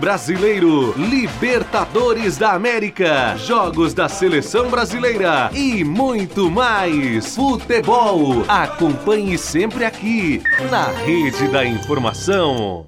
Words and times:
Brasileiro, 0.00 0.94
Libertadores 0.96 2.38
da 2.38 2.52
América, 2.54 3.36
Jogos 3.36 3.92
da 3.92 4.08
Seleção 4.08 4.70
Brasileira 4.70 5.50
e 5.52 5.84
muito 5.84 6.50
mais. 6.50 7.36
Futebol. 7.36 8.42
Acompanhe 8.48 9.36
sempre 9.36 9.84
aqui 9.84 10.42
na 10.70 10.86
Rede 10.86 11.46
da 11.48 11.62
Informação. 11.62 12.86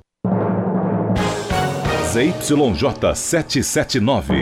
ZYJ 2.09 3.15
779. 3.15 4.41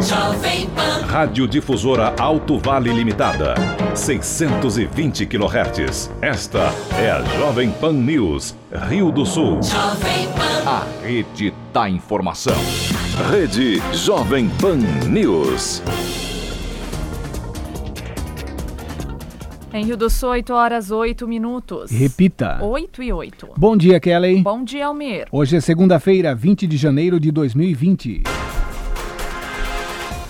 Rádio 1.08 1.48
Difusora 1.48 2.14
Alto 2.16 2.58
Vale 2.58 2.92
Limitada. 2.92 3.54
620 3.92 5.26
kHz. 5.26 6.10
Esta 6.22 6.72
é 6.96 7.10
a 7.10 7.22
Jovem 7.24 7.72
Pan 7.72 7.92
News, 7.92 8.54
Rio 8.88 9.10
do 9.10 9.26
Sul. 9.26 9.58
A 10.64 10.86
rede 11.02 11.52
da 11.72 11.88
informação. 11.88 12.56
Rede 13.30 13.82
Jovem 13.92 14.48
Pan 14.60 14.78
News. 15.08 15.82
Em 19.76 19.84
Rio 19.84 19.94
do 19.94 20.08
Sul, 20.08 20.30
8 20.30 20.54
horas 20.54 20.90
8 20.90 21.28
minutos. 21.28 21.90
Repita. 21.90 22.64
8 22.64 23.02
e 23.02 23.12
8. 23.12 23.48
Bom 23.58 23.76
dia, 23.76 24.00
Kelly. 24.00 24.40
Bom 24.42 24.64
dia, 24.64 24.86
Almir. 24.86 25.26
Hoje 25.30 25.54
é 25.54 25.60
segunda-feira, 25.60 26.34
20 26.34 26.66
de 26.66 26.78
janeiro 26.78 27.20
de 27.20 27.30
2020. 27.30 28.22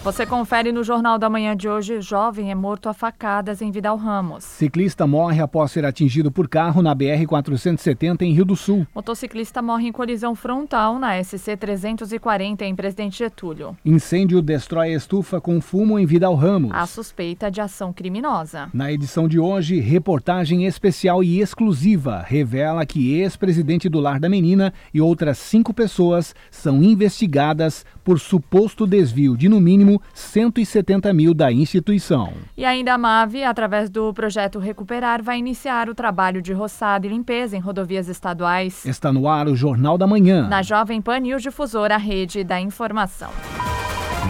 Você 0.06 0.24
confere 0.24 0.70
no 0.70 0.84
Jornal 0.84 1.19
da 1.19 1.28
Manhã 1.28 1.56
de 1.56 1.69
hoje: 1.69 2.01
jovem 2.01 2.52
é 2.52 2.55
morto 2.55 2.88
a 2.88 2.95
facadas 2.95 3.60
em 3.60 3.73
Vidal 3.73 3.97
Ramos. 3.97 4.45
Ciclista 4.45 5.05
morre 5.05 5.42
após 5.42 5.73
ser 5.73 5.84
atingido 5.84 6.30
por 6.30 6.47
carro 6.47 6.80
na 6.80 6.95
BR-470 6.95 8.23
em 8.23 8.33
Rio 8.33 8.45
do 8.45 8.55
Sul. 8.55 8.87
Motociclista 8.95 9.61
morre 9.61 9.88
em 9.88 9.92
colisão 9.92 10.37
frontal 10.37 11.00
na 11.00 11.20
SC 11.20 11.56
340 11.56 12.64
em 12.64 12.77
Presidente 12.77 13.19
Getúlio. 13.19 13.77
Incêndio 13.84 14.41
destrói 14.41 14.92
estufa 14.92 15.41
com 15.41 15.61
fumo 15.61 15.98
em 15.98 16.06
Vidal 16.06 16.36
Ramos. 16.36 16.70
A 16.72 16.86
suspeita 16.86 17.50
de 17.50 17.61
ação 17.61 17.92
criminosa. 17.92 18.69
Na 18.72 18.92
edição 18.92 19.27
de 19.27 19.41
hoje, 19.41 19.81
reportagem 19.81 20.66
especial 20.66 21.25
e 21.25 21.41
exclusiva 21.41 22.25
revela 22.25 22.86
que 22.86 23.12
ex-presidente 23.14 23.88
do 23.88 23.98
Lar 23.98 24.20
da 24.20 24.28
Menina 24.28 24.72
e 24.94 25.00
outras 25.00 25.36
cinco 25.38 25.75
pessoas 25.75 26.33
são 26.48 26.81
investigadas 26.81 27.84
por 28.05 28.20
suposto 28.20 28.86
desvio 28.86 29.36
de, 29.36 29.48
no 29.48 29.61
mínimo, 29.61 29.95
170 30.14 31.12
mil 31.12 31.34
da 31.34 31.52
instituição. 31.52 32.33
E 32.56 32.64
ainda 32.64 32.94
a 32.94 32.98
MAVE, 32.98 33.44
através 33.44 33.91
do 33.91 34.12
projeto 34.12 34.58
Recuperar, 34.58 35.22
vai 35.22 35.38
iniciar 35.38 35.88
o 35.88 35.94
trabalho 35.94 36.41
de 36.42 36.53
roçado 36.53 37.06
e 37.06 37.11
limpeza 37.11 37.56
em 37.56 37.61
rodovias 37.61 38.08
estaduais. 38.08 38.84
Está 38.84 39.12
no 39.12 39.28
ar 39.28 39.47
o 39.48 39.56
Jornal 39.56 39.98
da 39.98 40.06
Manhã. 40.06 40.48
Na 40.48 40.62
Jovem 40.62 41.00
Pan 41.00 41.20
News 41.20 41.42
Difusora, 41.42 41.94
a 41.94 41.98
rede 41.98 42.44
da 42.44 42.61
informação. 42.61 43.30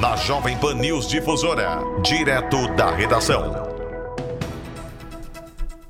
Na 0.00 0.14
Jovem 0.17 0.56
Pan 0.58 0.75
News 0.75 1.08
Difusora, 1.08 1.78
direto 2.03 2.69
da 2.77 2.91
redação. 2.91 3.77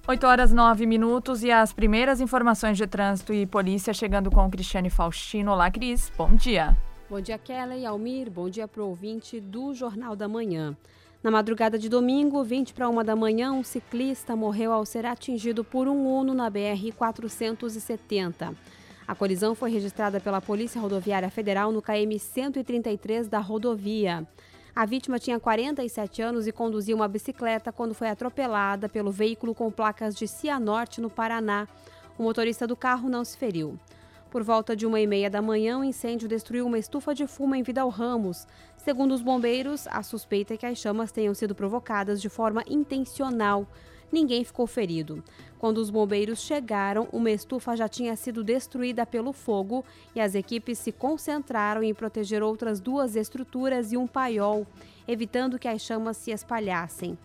8 0.08 0.24
horas 0.24 0.52
9 0.52 0.86
minutos 0.86 1.42
e 1.42 1.50
as 1.50 1.72
primeiras 1.72 2.20
informações 2.20 2.76
de 2.76 2.86
trânsito 2.86 3.34
e 3.34 3.44
polícia 3.44 3.92
chegando 3.92 4.30
com 4.30 4.46
o 4.46 4.50
Cristiane 4.50 4.88
Faustino. 4.88 5.50
Olá, 5.50 5.68
Cris. 5.68 6.12
Bom 6.16 6.32
dia. 6.34 6.76
Bom 7.08 7.20
dia, 7.20 7.38
Kelly 7.38 7.86
Almir. 7.86 8.28
Bom 8.28 8.50
dia 8.50 8.66
para 8.66 8.82
o 8.82 8.88
ouvinte 8.88 9.40
do 9.40 9.72
Jornal 9.72 10.16
da 10.16 10.26
Manhã. 10.26 10.76
Na 11.22 11.30
madrugada 11.30 11.78
de 11.78 11.88
domingo, 11.88 12.42
20 12.42 12.74
para 12.74 12.88
uma 12.88 13.04
da 13.04 13.14
manhã, 13.14 13.52
um 13.52 13.62
ciclista 13.62 14.34
morreu 14.34 14.72
ao 14.72 14.84
ser 14.84 15.06
atingido 15.06 15.62
por 15.62 15.86
um 15.86 16.04
Uno 16.04 16.34
na 16.34 16.50
BR-470. 16.50 18.52
A 19.06 19.14
colisão 19.14 19.54
foi 19.54 19.70
registrada 19.70 20.18
pela 20.18 20.40
Polícia 20.40 20.80
Rodoviária 20.80 21.30
Federal 21.30 21.70
no 21.70 21.80
KM 21.80 22.18
133 22.18 23.28
da 23.28 23.38
rodovia. 23.38 24.26
A 24.74 24.84
vítima 24.84 25.20
tinha 25.20 25.38
47 25.38 26.22
anos 26.22 26.48
e 26.48 26.52
conduzia 26.52 26.96
uma 26.96 27.06
bicicleta 27.06 27.70
quando 27.70 27.94
foi 27.94 28.08
atropelada 28.08 28.88
pelo 28.88 29.12
veículo 29.12 29.54
com 29.54 29.70
placas 29.70 30.12
de 30.12 30.26
Cianorte, 30.26 31.00
no 31.00 31.08
Paraná. 31.08 31.68
O 32.18 32.24
motorista 32.24 32.66
do 32.66 32.74
carro 32.74 33.08
não 33.08 33.24
se 33.24 33.38
feriu. 33.38 33.78
Por 34.36 34.44
volta 34.44 34.76
de 34.76 34.84
uma 34.84 35.00
e 35.00 35.06
meia 35.06 35.30
da 35.30 35.40
manhã, 35.40 35.78
o 35.78 35.80
um 35.80 35.84
incêndio 35.84 36.28
destruiu 36.28 36.66
uma 36.66 36.78
estufa 36.78 37.14
de 37.14 37.26
fumo 37.26 37.54
em 37.54 37.62
Vidal 37.62 37.88
Ramos. 37.88 38.46
Segundo 38.76 39.14
os 39.14 39.22
bombeiros, 39.22 39.88
a 39.88 40.02
suspeita 40.02 40.52
é 40.52 40.56
que 40.58 40.66
as 40.66 40.76
chamas 40.76 41.10
tenham 41.10 41.32
sido 41.32 41.54
provocadas 41.54 42.20
de 42.20 42.28
forma 42.28 42.62
intencional. 42.68 43.66
Ninguém 44.12 44.44
ficou 44.44 44.66
ferido. 44.66 45.24
Quando 45.58 45.78
os 45.78 45.88
bombeiros 45.88 46.40
chegaram, 46.40 47.08
uma 47.14 47.30
estufa 47.30 47.74
já 47.74 47.88
tinha 47.88 48.14
sido 48.14 48.44
destruída 48.44 49.06
pelo 49.06 49.32
fogo 49.32 49.82
e 50.14 50.20
as 50.20 50.34
equipes 50.34 50.80
se 50.80 50.92
concentraram 50.92 51.82
em 51.82 51.94
proteger 51.94 52.42
outras 52.42 52.78
duas 52.78 53.16
estruturas 53.16 53.90
e 53.90 53.96
um 53.96 54.06
paiol, 54.06 54.66
evitando 55.08 55.58
que 55.58 55.66
as 55.66 55.80
chamas 55.80 56.18
se 56.18 56.30
espalhassem. 56.30 57.16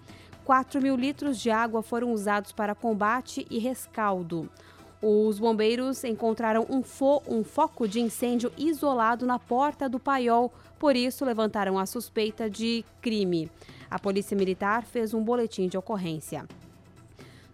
4 0.46 0.82
mil 0.82 0.96
litros 0.96 1.38
de 1.42 1.52
água 1.52 1.84
foram 1.84 2.14
usados 2.14 2.54
para 2.54 2.74
combate 2.74 3.46
e 3.50 3.60
rescaldo. 3.60 4.50
Os 5.02 5.40
bombeiros 5.40 6.04
encontraram 6.04 6.66
um, 6.70 6.84
fo 6.84 7.24
um, 7.28 7.44
foco 7.44 7.88
de 7.88 8.00
incêndio 8.00 8.52
isolado 8.56 9.26
na 9.26 9.40
porta 9.40 9.90
do 9.90 10.00
paiol, 10.00 10.54
por 10.78 10.96
isso 10.96 11.26
levantaram 11.26 11.80
a 11.80 11.88
suspeita 11.88 12.48
de 12.48 12.86
crime. 13.02 13.50
A 13.90 13.98
Polícia 13.98 14.38
Militar 14.38 14.84
fez 14.84 15.14
um 15.14 15.24
boletim 15.24 15.68
de 15.68 15.76
ocorrência. 15.76 16.48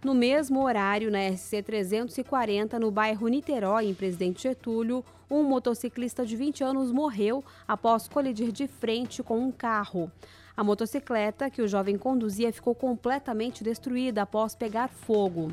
No 0.04 0.14
mesmo 0.14 0.62
horário, 0.62 1.10
na 1.10 1.34
SC 1.36 1.62
340, 1.62 2.78
no 2.78 2.90
bairro 2.90 3.26
Niterói, 3.26 3.86
em 3.86 3.94
Presidente 3.94 4.42
Getúlio, 4.42 5.02
um 5.30 5.42
motociclista 5.42 6.24
de 6.24 6.36
20 6.36 6.62
anos 6.62 6.92
morreu 6.92 7.42
após 7.66 8.08
colidir 8.08 8.52
de 8.52 8.68
frente 8.68 9.22
com 9.22 9.38
um 9.38 9.50
carro. 9.50 10.12
A 10.56 10.62
motocicleta 10.62 11.50
que 11.50 11.62
o 11.62 11.68
jovem 11.68 11.96
conduzia 11.96 12.52
ficou 12.52 12.74
completamente 12.74 13.64
destruída 13.64 14.22
após 14.22 14.54
pegar 14.54 14.88
fogo. 14.88 15.52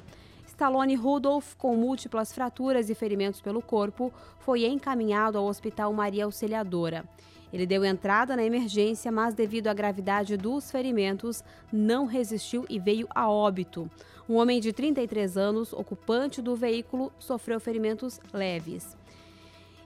Stallone 0.55 0.95
Rudolph, 0.95 1.53
com 1.57 1.75
múltiplas 1.75 2.31
fraturas 2.31 2.89
e 2.89 2.95
ferimentos 2.95 3.41
pelo 3.41 3.61
corpo, 3.61 4.09
foi 4.39 4.65
encaminhado 4.65 5.37
ao 5.37 5.47
Hospital 5.47 5.91
Maria 5.91 6.23
Auxiliadora. 6.23 7.03
Ele 7.51 7.65
deu 7.65 7.83
entrada 7.83 8.37
na 8.37 8.43
emergência, 8.43 9.11
mas 9.11 9.33
devido 9.33 9.67
à 9.67 9.73
gravidade 9.73 10.37
dos 10.37 10.71
ferimentos, 10.71 11.43
não 11.71 12.05
resistiu 12.05 12.65
e 12.69 12.79
veio 12.79 13.05
a 13.13 13.29
óbito. 13.29 13.91
Um 14.29 14.35
homem 14.35 14.61
de 14.61 14.71
33 14.71 15.37
anos, 15.37 15.73
ocupante 15.73 16.41
do 16.41 16.55
veículo, 16.55 17.11
sofreu 17.19 17.59
ferimentos 17.59 18.21
leves. 18.33 18.95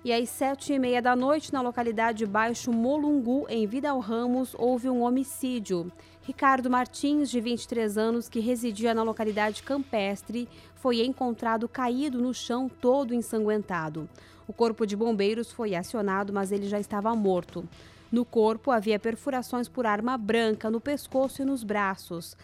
E 0.06 0.13
às 0.13 0.29
sete 0.29 0.72
e 0.72 0.78
meia 0.78 1.02
da 1.02 1.16
noite, 1.16 1.52
na 1.52 1.62
localidade 1.62 2.28
Baixo 2.28 2.72
Molungu, 2.72 3.47
em 3.50 3.66
Vidal 3.66 4.00
Ramos, 4.00 4.56
houve 4.56 4.88
um 4.88 5.02
homicídio. 5.02 5.91
Ricardo 6.29 6.69
Martins, 6.69 7.31
de 7.31 7.41
23 7.41 7.97
anos, 7.97 8.29
que 8.29 8.40
residia 8.40 8.94
na 8.94 9.01
localidade 9.01 9.63
campestre, 9.63 10.47
foi 10.75 11.01
encontrado 11.01 11.67
caído 11.67 12.22
no 12.22 12.35
chão, 12.35 12.69
todo 12.69 13.16
ensanguentado. 13.16 14.07
O 14.47 14.53
corpo 14.53 14.85
de 14.85 14.95
bombeiros 14.95 15.51
foi 15.51 15.73
acionado, 15.73 16.31
mas 16.31 16.51
ele 16.51 16.67
já 16.67 16.79
estava 16.79 17.16
morto. 17.16 17.67
No 18.12 18.23
corpo 18.23 18.69
havia 18.69 19.00
perfurações 19.00 19.67
por 19.67 19.88
arma 19.88 20.19
branca 20.19 20.69
no 20.69 20.79
pescoço 20.79 21.41
e 21.41 21.45
nos 21.45 21.63
braços. 21.63 22.38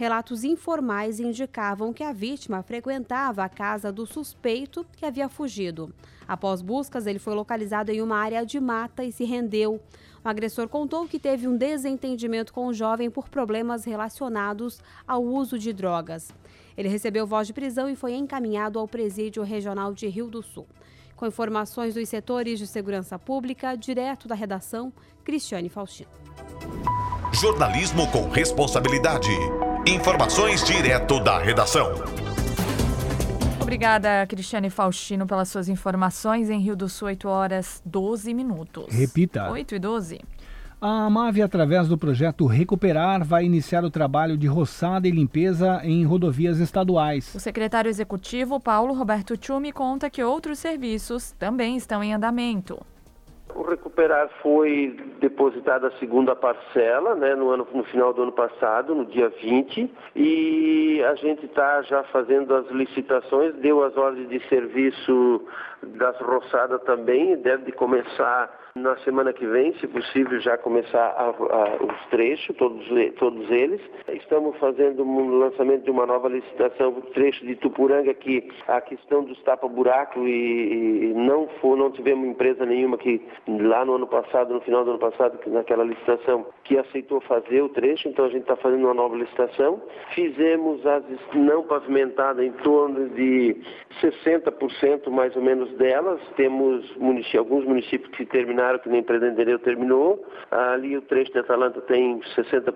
Relatos 0.00 0.44
informais 0.44 1.20
indicavam 1.20 1.92
que 1.92 2.02
a 2.02 2.10
vítima 2.10 2.62
frequentava 2.62 3.44
a 3.44 3.50
casa 3.50 3.92
do 3.92 4.06
suspeito 4.06 4.82
que 4.96 5.04
havia 5.04 5.28
fugido. 5.28 5.92
Após 6.26 6.62
buscas, 6.62 7.06
ele 7.06 7.18
foi 7.18 7.34
localizado 7.34 7.92
em 7.92 8.00
uma 8.00 8.16
área 8.16 8.46
de 8.46 8.58
mata 8.58 9.04
e 9.04 9.12
se 9.12 9.24
rendeu. 9.24 9.78
O 10.24 10.26
agressor 10.26 10.70
contou 10.70 11.06
que 11.06 11.18
teve 11.18 11.46
um 11.46 11.54
desentendimento 11.54 12.50
com 12.50 12.66
o 12.66 12.72
jovem 12.72 13.10
por 13.10 13.28
problemas 13.28 13.84
relacionados 13.84 14.80
ao 15.06 15.22
uso 15.22 15.58
de 15.58 15.70
drogas. 15.70 16.32
Ele 16.78 16.88
recebeu 16.88 17.26
voz 17.26 17.46
de 17.46 17.52
prisão 17.52 17.86
e 17.86 17.94
foi 17.94 18.14
encaminhado 18.14 18.78
ao 18.78 18.88
Presídio 18.88 19.42
Regional 19.42 19.92
de 19.92 20.08
Rio 20.08 20.28
do 20.28 20.42
Sul. 20.42 20.66
Com 21.14 21.26
informações 21.26 21.92
dos 21.92 22.08
setores 22.08 22.58
de 22.58 22.66
segurança 22.66 23.18
pública, 23.18 23.76
direto 23.76 24.26
da 24.26 24.34
redação, 24.34 24.90
Cristiane 25.22 25.68
Faustino. 25.68 26.08
Jornalismo 27.34 28.10
com 28.10 28.30
responsabilidade. 28.30 29.30
Informações 29.90 30.62
direto 30.62 31.18
da 31.18 31.36
redação. 31.40 31.92
Obrigada, 33.60 34.24
Cristiane 34.28 34.70
Faustino, 34.70 35.26
pelas 35.26 35.48
suas 35.48 35.68
informações. 35.68 36.48
Em 36.48 36.60
Rio 36.60 36.76
do 36.76 36.88
Sul, 36.88 37.08
8 37.08 37.28
horas 37.28 37.82
12 37.84 38.32
minutos. 38.32 38.94
Repita. 38.94 39.50
8 39.50 39.74
e 39.74 39.78
12. 39.80 40.20
A 40.80 41.06
AMAV, 41.06 41.42
através 41.42 41.88
do 41.88 41.98
projeto 41.98 42.46
Recuperar, 42.46 43.24
vai 43.24 43.44
iniciar 43.44 43.84
o 43.84 43.90
trabalho 43.90 44.38
de 44.38 44.46
roçada 44.46 45.08
e 45.08 45.10
limpeza 45.10 45.80
em 45.82 46.04
rodovias 46.04 46.60
estaduais. 46.60 47.34
O 47.34 47.40
secretário 47.40 47.88
executivo, 47.88 48.60
Paulo 48.60 48.94
Roberto 48.94 49.36
Tchumi, 49.36 49.72
conta 49.72 50.08
que 50.08 50.22
outros 50.22 50.60
serviços 50.60 51.32
também 51.32 51.76
estão 51.76 52.00
em 52.02 52.14
andamento. 52.14 52.80
O 53.54 53.62
Recuperar 53.62 54.28
foi 54.42 54.96
depositada 55.20 55.88
a 55.88 55.98
segunda 55.98 56.34
parcela 56.36 57.14
né, 57.14 57.34
no, 57.34 57.50
ano, 57.50 57.66
no 57.72 57.84
final 57.84 58.12
do 58.12 58.22
ano 58.22 58.32
passado, 58.32 58.94
no 58.94 59.04
dia 59.04 59.28
20, 59.28 59.90
e 60.14 61.02
a 61.04 61.14
gente 61.14 61.46
está 61.46 61.82
já 61.82 62.02
fazendo 62.04 62.54
as 62.54 62.68
licitações, 62.70 63.54
deu 63.56 63.82
as 63.82 63.96
ordens 63.96 64.28
de 64.28 64.40
serviço 64.48 65.46
das 65.82 66.18
roçadas 66.18 66.82
também, 66.82 67.36
deve 67.36 67.72
começar 67.72 68.59
Na 68.74 68.96
semana 68.98 69.32
que 69.32 69.44
vem, 69.44 69.74
se 69.74 69.86
possível, 69.88 70.40
já 70.40 70.56
começar 70.56 70.98
a, 70.98 71.24
a, 71.24 71.84
os 71.84 72.06
trechos, 72.10 72.54
todos, 72.56 72.86
todos 73.18 73.50
eles. 73.50 73.80
Estamos 74.08 74.56
fazendo 74.58 75.02
um 75.02 75.38
lançamento 75.38 75.84
de 75.84 75.90
uma 75.90 76.06
nova 76.06 76.28
licitação, 76.28 76.90
o 76.90 77.02
trecho 77.12 77.44
de 77.44 77.56
Tupuranga, 77.56 78.14
que 78.14 78.48
a 78.68 78.80
questão 78.80 79.24
dos 79.24 79.40
tapa-buraco 79.42 80.20
e, 80.20 81.10
e, 81.10 81.14
não, 81.14 81.48
for, 81.60 81.76
não 81.76 81.90
tivemos 81.90 82.28
empresa 82.28 82.64
nenhuma 82.64 82.96
que 82.96 83.20
lá 83.48 83.84
no 83.84 83.96
ano 83.96 84.06
passado, 84.06 84.54
no 84.54 84.60
final 84.60 84.84
do 84.84 84.90
ano 84.90 85.00
passado, 85.00 85.38
naquela 85.48 85.82
licitação, 85.82 86.46
que 86.62 86.78
aceitou 86.78 87.20
fazer 87.22 87.62
o 87.62 87.68
trecho, 87.68 88.08
então 88.08 88.24
a 88.24 88.28
gente 88.28 88.42
está 88.42 88.54
fazendo 88.56 88.84
uma 88.84 88.94
nova 88.94 89.16
licitação. 89.16 89.82
Fizemos 90.14 90.86
as 90.86 91.02
não 91.34 91.64
pavimentadas 91.64 92.44
em 92.44 92.52
torno 92.52 93.08
de 93.10 93.56
60% 94.00 95.10
mais 95.10 95.34
ou 95.34 95.42
menos 95.42 95.72
delas. 95.72 96.20
Temos 96.36 96.96
alguns 97.36 97.64
municípios 97.64 98.10
que 98.16 98.24
terminaram, 98.24 98.59
que 98.80 98.88
nem 98.88 99.02
Predendereu 99.02 99.58
terminou. 99.58 100.24
Ali 100.50 100.96
o 100.96 101.02
trecho 101.02 101.32
de 101.32 101.38
Atalanta 101.38 101.80
tem 101.82 102.20
60%, 102.36 102.72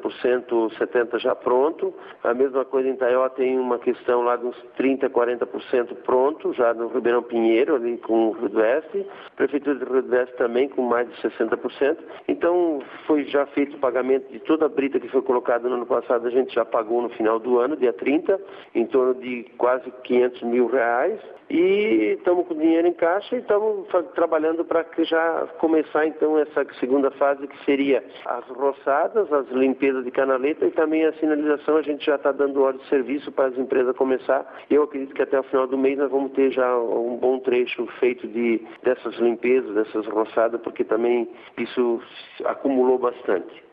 70% 0.79 1.19
já 1.19 1.35
pronto. 1.35 1.95
A 2.23 2.35
mesma 2.35 2.65
coisa 2.65 2.89
em 2.89 2.97
Taió 2.97 3.29
tem 3.31 3.59
uma 3.59 3.79
questão 3.79 4.23
lá 4.23 4.37
de 4.37 4.47
uns 4.47 4.57
30%, 4.79 5.11
40% 5.11 5.95
pronto, 6.05 6.53
já 6.53 6.73
no 6.75 6.89
Ribeirão 6.89 7.23
Pinheiro, 7.23 7.75
ali 7.77 7.99
com 7.99 8.29
o 8.29 8.33
Rio 8.33 8.49
do 8.49 8.59
Oeste. 8.61 9.07
Prefeitura 9.37 9.79
do 9.79 9.93
Rio 9.93 10.03
do 10.03 10.13
Oeste 10.13 10.37
também 10.37 10.69
com 10.69 10.83
mais 10.83 11.09
de 11.09 11.17
60%. 11.23 11.99
Então 12.29 12.81
foi 13.07 13.25
já 13.25 13.47
feito 13.47 13.77
o 13.77 13.81
pagamento 13.81 14.31
de 14.31 14.39
toda 14.41 14.67
a 14.67 14.69
brita 14.69 15.01
que 15.01 15.09
foi 15.09 15.23
colocada 15.23 15.69
no 15.69 15.77
ano 15.77 15.87
passado, 15.87 16.27
a 16.27 16.31
gente 16.31 16.55
já 16.55 16.65
pagou 16.65 17.03
no 17.03 17.09
final 17.11 17.39
do 17.39 17.59
ano, 17.59 17.77
dia 17.77 17.93
30, 17.93 18.41
em 18.75 18.87
torno 18.87 19.15
de 19.15 19.45
quase 19.57 19.91
500 20.03 20.43
mil 20.43 20.67
reais 20.67 21.21
e 21.51 22.17
estamos 22.19 22.47
com 22.47 22.55
dinheiro 22.55 22.89
em 22.89 22.93
caixa 22.93 23.37
e 23.37 23.41
estamos 23.41 23.87
trabalhando 24.15 24.65
para 24.65 24.83
que 24.85 25.05
já 25.05 25.47
começar 25.75 26.07
então 26.07 26.39
essa 26.39 26.65
segunda 26.79 27.11
fase 27.11 27.49
que 27.49 27.65
seria 27.65 28.05
as 28.27 28.47
roçadas, 28.47 29.33
as 29.33 29.49
limpezas 29.49 30.05
de 30.05 30.11
canaleta 30.13 30.65
e 30.65 30.71
também 30.71 31.05
a 31.05 31.13
sinalização. 31.15 31.77
A 31.77 31.83
gente 31.83 32.07
já 32.07 32.15
está 32.15 32.31
dando 32.31 32.63
ordem 32.63 32.81
de 32.81 32.89
serviço 32.89 33.33
para 33.33 33.47
as 33.47 33.59
empresas 33.59 33.97
começar. 33.97 34.47
Eu 34.71 34.85
acredito 34.85 35.13
que 35.13 35.23
até 35.23 35.39
o 35.39 35.43
final 35.43 35.67
do 35.67 35.77
mês 35.77 35.99
nós 35.99 36.11
vamos 36.13 36.31
ter 36.33 36.53
já 36.53 36.79
um 36.79 37.17
bom 37.17 37.41
trecho 37.41 37.89
feito 37.99 38.29
de 38.29 38.65
dessas 38.85 39.17
limpezas, 39.17 39.75
dessas 39.75 40.07
roçadas, 40.07 40.61
porque 40.61 40.85
também 40.85 41.29
isso 41.59 42.01
acumulou 42.45 42.97
bastante. 42.97 43.65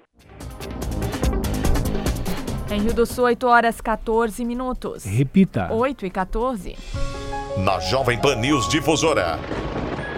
Em 2.72 2.80
Rio 2.80 2.96
do 2.96 3.06
Sul, 3.06 3.26
8 3.26 3.46
horas 3.46 3.80
14 3.80 4.44
minutos. 4.44 5.06
Repita. 5.06 5.72
8 5.72 6.06
e 6.06 6.10
14. 6.10 6.76
Na 7.64 7.80
Jovem 7.80 8.20
Pan 8.20 8.38
News 8.38 8.68
Difusora. 8.70 9.38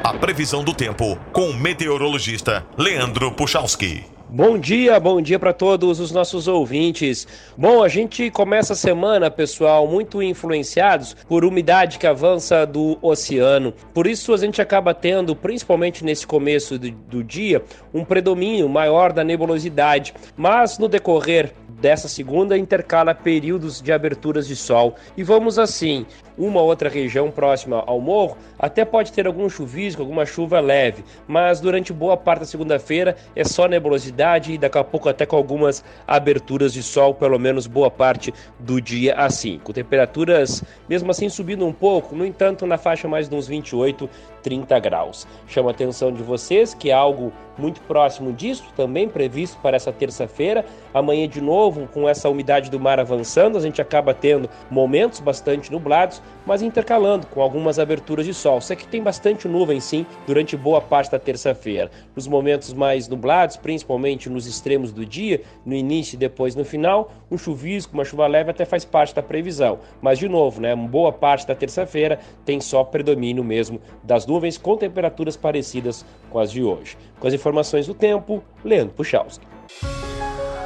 A 0.03 0.13
previsão 0.13 0.65
do 0.65 0.73
tempo 0.73 1.17
com 1.31 1.50
o 1.50 1.53
meteorologista 1.53 2.65
Leandro 2.77 3.31
Puchalski. 3.31 4.03
Bom 4.29 4.57
dia, 4.57 5.00
bom 5.00 5.21
dia 5.21 5.39
para 5.39 5.53
todos 5.53 6.01
os 6.01 6.11
nossos 6.11 6.45
ouvintes. 6.45 7.25
Bom, 7.55 7.81
a 7.81 7.88
gente 7.88 8.29
começa 8.29 8.73
a 8.73 8.75
semana, 8.75 9.31
pessoal, 9.31 9.88
muito 9.88 10.21
influenciados 10.21 11.15
por 11.25 11.45
umidade 11.45 12.00
que 12.00 12.07
avança 12.07 12.65
do 12.65 12.97
oceano. 13.01 13.73
Por 13.94 14.05
isso 14.05 14.33
a 14.33 14.38
gente 14.38 14.61
acaba 14.61 14.94
tendo, 14.94 15.35
principalmente 15.35 16.03
nesse 16.03 16.27
começo 16.27 16.77
do, 16.77 16.91
do 16.91 17.23
dia, 17.23 17.63
um 17.94 18.03
predomínio 18.03 18.67
maior 18.67 19.13
da 19.13 19.23
nebulosidade. 19.23 20.13
Mas 20.35 20.77
no 20.77 20.89
decorrer 20.89 21.53
dessa 21.83 22.07
segunda 22.07 22.57
intercala 22.57 23.13
períodos 23.13 23.81
de 23.81 23.91
aberturas 23.91 24.47
de 24.47 24.56
sol. 24.56 24.95
E 25.18 25.21
vamos 25.21 25.59
assim, 25.59 26.06
uma 26.38 26.62
outra 26.62 26.88
região 26.88 27.30
próxima 27.30 27.83
ao 27.85 28.00
morro 28.00 28.38
até 28.57 28.85
pode 28.85 29.12
ter 29.12 29.27
algum 29.27 29.50
chuvisco, 29.50 30.01
alguma 30.01 30.25
chuva 30.25 30.62
leve, 30.62 31.03
mas 31.27 31.59
durante 31.59 31.91
boa 31.91 32.15
parte 32.15 32.39
da 32.39 32.45
segunda-feira 32.45 33.18
é 33.35 33.44
só 33.44 33.68
nebulosidade 33.68 34.53
e 34.53 34.57
daqui 34.57 34.77
a 34.77 34.83
pouco 34.83 35.09
até 35.09 35.25
com 35.25 35.35
algumas 35.35 35.83
aberturas 36.07 36.71
de 36.71 36.81
sol, 36.81 37.13
pelo 37.13 37.38
menos 37.38 37.68
boa 37.68 37.91
parte 37.91 38.33
do 38.57 38.79
dia 38.79 39.15
assim. 39.15 39.59
Com 39.62 39.74
temperaturas 39.74 40.63
mesmo 40.88 41.12
assim 41.12 41.27
subindo 41.27 41.65
um 41.65 41.74
pouco, 41.74 42.15
no 42.15 42.25
entanto 42.25 42.65
na 42.65 42.77
faixa 42.77 43.09
mais 43.09 43.27
de 43.27 43.36
uns 43.36 43.45
28, 43.45 44.09
30 44.44 44.78
graus. 44.80 45.25
Chama 45.48 45.69
a 45.69 45.72
atenção 45.72 46.12
de 46.12 46.22
vocês 46.22 46.74
que 46.74 46.92
algo 46.92 47.31
muito 47.57 47.81
próximo 47.81 48.34
disso, 48.34 48.63
também 48.75 49.07
previsto 49.07 49.57
para 49.62 49.75
essa 49.75 49.92
terça-feira. 49.92 50.66
Amanhã 50.94 51.28
de 51.28 51.42
novo, 51.42 51.88
com 51.88 52.07
essa 52.07 52.30
umidade 52.30 52.69
do 52.69 52.80
mar 52.80 53.00
avançando, 53.00 53.57
a 53.57 53.62
gente 53.62 53.81
acaba 53.81 54.13
tendo 54.13 54.50
momentos 54.69 55.19
bastante 55.19 55.72
nublados, 55.72 56.22
mas 56.45 56.62
intercalando 56.62 57.28
com 57.28 57.42
algumas 57.42 57.80
aberturas 57.80 58.25
de 58.25 58.34
sol. 58.34 58.57
Isso 58.57 58.74
aqui 58.74 58.88
tem 58.88 59.01
bastante 59.01 59.48
nuvem 59.48 59.80
sim 59.80 60.06
durante 60.25 60.57
boa 60.57 60.81
parte 60.81 61.12
da 61.12 61.19
terça-feira. 61.19 61.89
Nos 62.16 62.28
momentos 62.28 62.74
mais 62.74 63.07
nublados, 63.07 63.57
principalmente 63.57 64.30
nos 64.30 64.48
extremos 64.48 64.92
do 64.92 65.06
dia, 65.06 65.42
no 65.66 65.74
início 65.74 66.16
e 66.16 66.18
depois 66.18 66.56
no 66.56 66.66
final, 66.66 67.12
um 67.30 67.38
chuvisco, 67.38 67.94
uma 67.94 68.06
chuva 68.06 68.28
leve 68.28 68.51
até 68.51 68.66
faz 68.66 68.84
parte 68.84 69.16
da 69.16 69.22
previsão. 69.22 69.80
Mas 70.01 70.19
de 70.19 70.28
novo, 70.28 70.62
né, 70.62 70.75
boa 70.75 71.12
parte 71.12 71.48
da 71.48 71.56
terça-feira 71.56 72.19
tem 72.46 72.60
só 72.60 72.84
predomínio 72.84 73.44
mesmo 73.44 73.80
das 74.04 74.25
nuvens 74.33 74.57
com 74.57 74.75
temperaturas 74.75 75.38
parecidas 75.38 76.03
com 76.30 76.39
as 76.39 76.51
de 76.51 76.63
hoje. 76.63 76.97
Com 77.19 77.27
as 77.27 77.33
informações 77.33 77.85
do 77.85 77.94
tempo, 77.94 78.44
Leandro 78.63 78.95
Puchalski. 78.95 79.45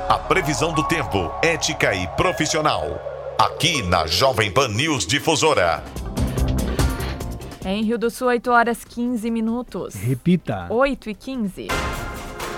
A 0.07 0.17
previsão 0.17 0.73
do 0.73 0.83
tempo, 0.83 1.29
ética 1.43 1.93
e 1.93 2.07
profissional. 2.15 3.01
Aqui 3.37 3.81
na 3.81 4.07
Jovem 4.07 4.49
Pan 4.51 4.69
News 4.69 5.05
Difusora. 5.05 5.83
Em 7.65 7.83
Rio 7.83 7.97
do 7.97 8.09
Sul, 8.09 8.29
8 8.29 8.49
horas 8.49 8.85
15 8.85 9.29
minutos. 9.29 9.95
Repita. 9.95 10.67
8 10.69 11.09
e 11.09 11.13
15. 11.13 11.67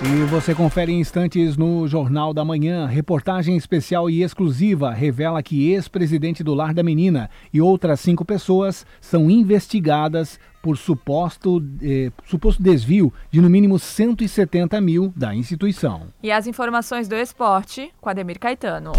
E 0.02 0.26
você 0.30 0.56
confere 0.56 0.94
em 0.94 1.02
instantes 1.02 1.58
no 1.58 1.86
Jornal 1.86 2.34
da 2.34 2.46
Manhã. 2.46 2.86
Reportagem 2.86 3.58
especial 3.58 4.10
e 4.10 4.24
exclusiva 4.24 4.92
revela 4.92 5.44
que 5.44 5.72
ex-presidente 5.72 6.42
do 6.42 6.54
Lar 6.54 6.74
da 6.74 6.82
Menina 6.82 7.30
e 7.54 7.60
outras 7.60 8.00
cinco 8.00 8.24
pessoas 8.24 8.86
são 9.02 9.30
investigadas 9.30 10.40
por 10.62 10.78
suposto, 10.78 11.64
eh, 11.82 12.12
suposto 12.26 12.62
desvio 12.62 13.14
de 13.32 13.42
no 13.42 13.50
mínimo 13.50 13.80
170 13.80 14.80
mil 14.82 15.14
da 15.16 15.34
instituição. 15.34 16.08
E 16.22 16.32
as 16.32 16.48
informações 16.48 17.08
do 17.08 17.16
esporte 17.16 17.92
com 18.00 18.10
Ademir 18.10 18.40
Caetano. 18.40 18.92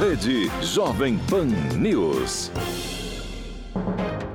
Rede 0.00 0.50
Jovem 0.62 1.18
Pan 1.28 1.46
News. 1.76 2.50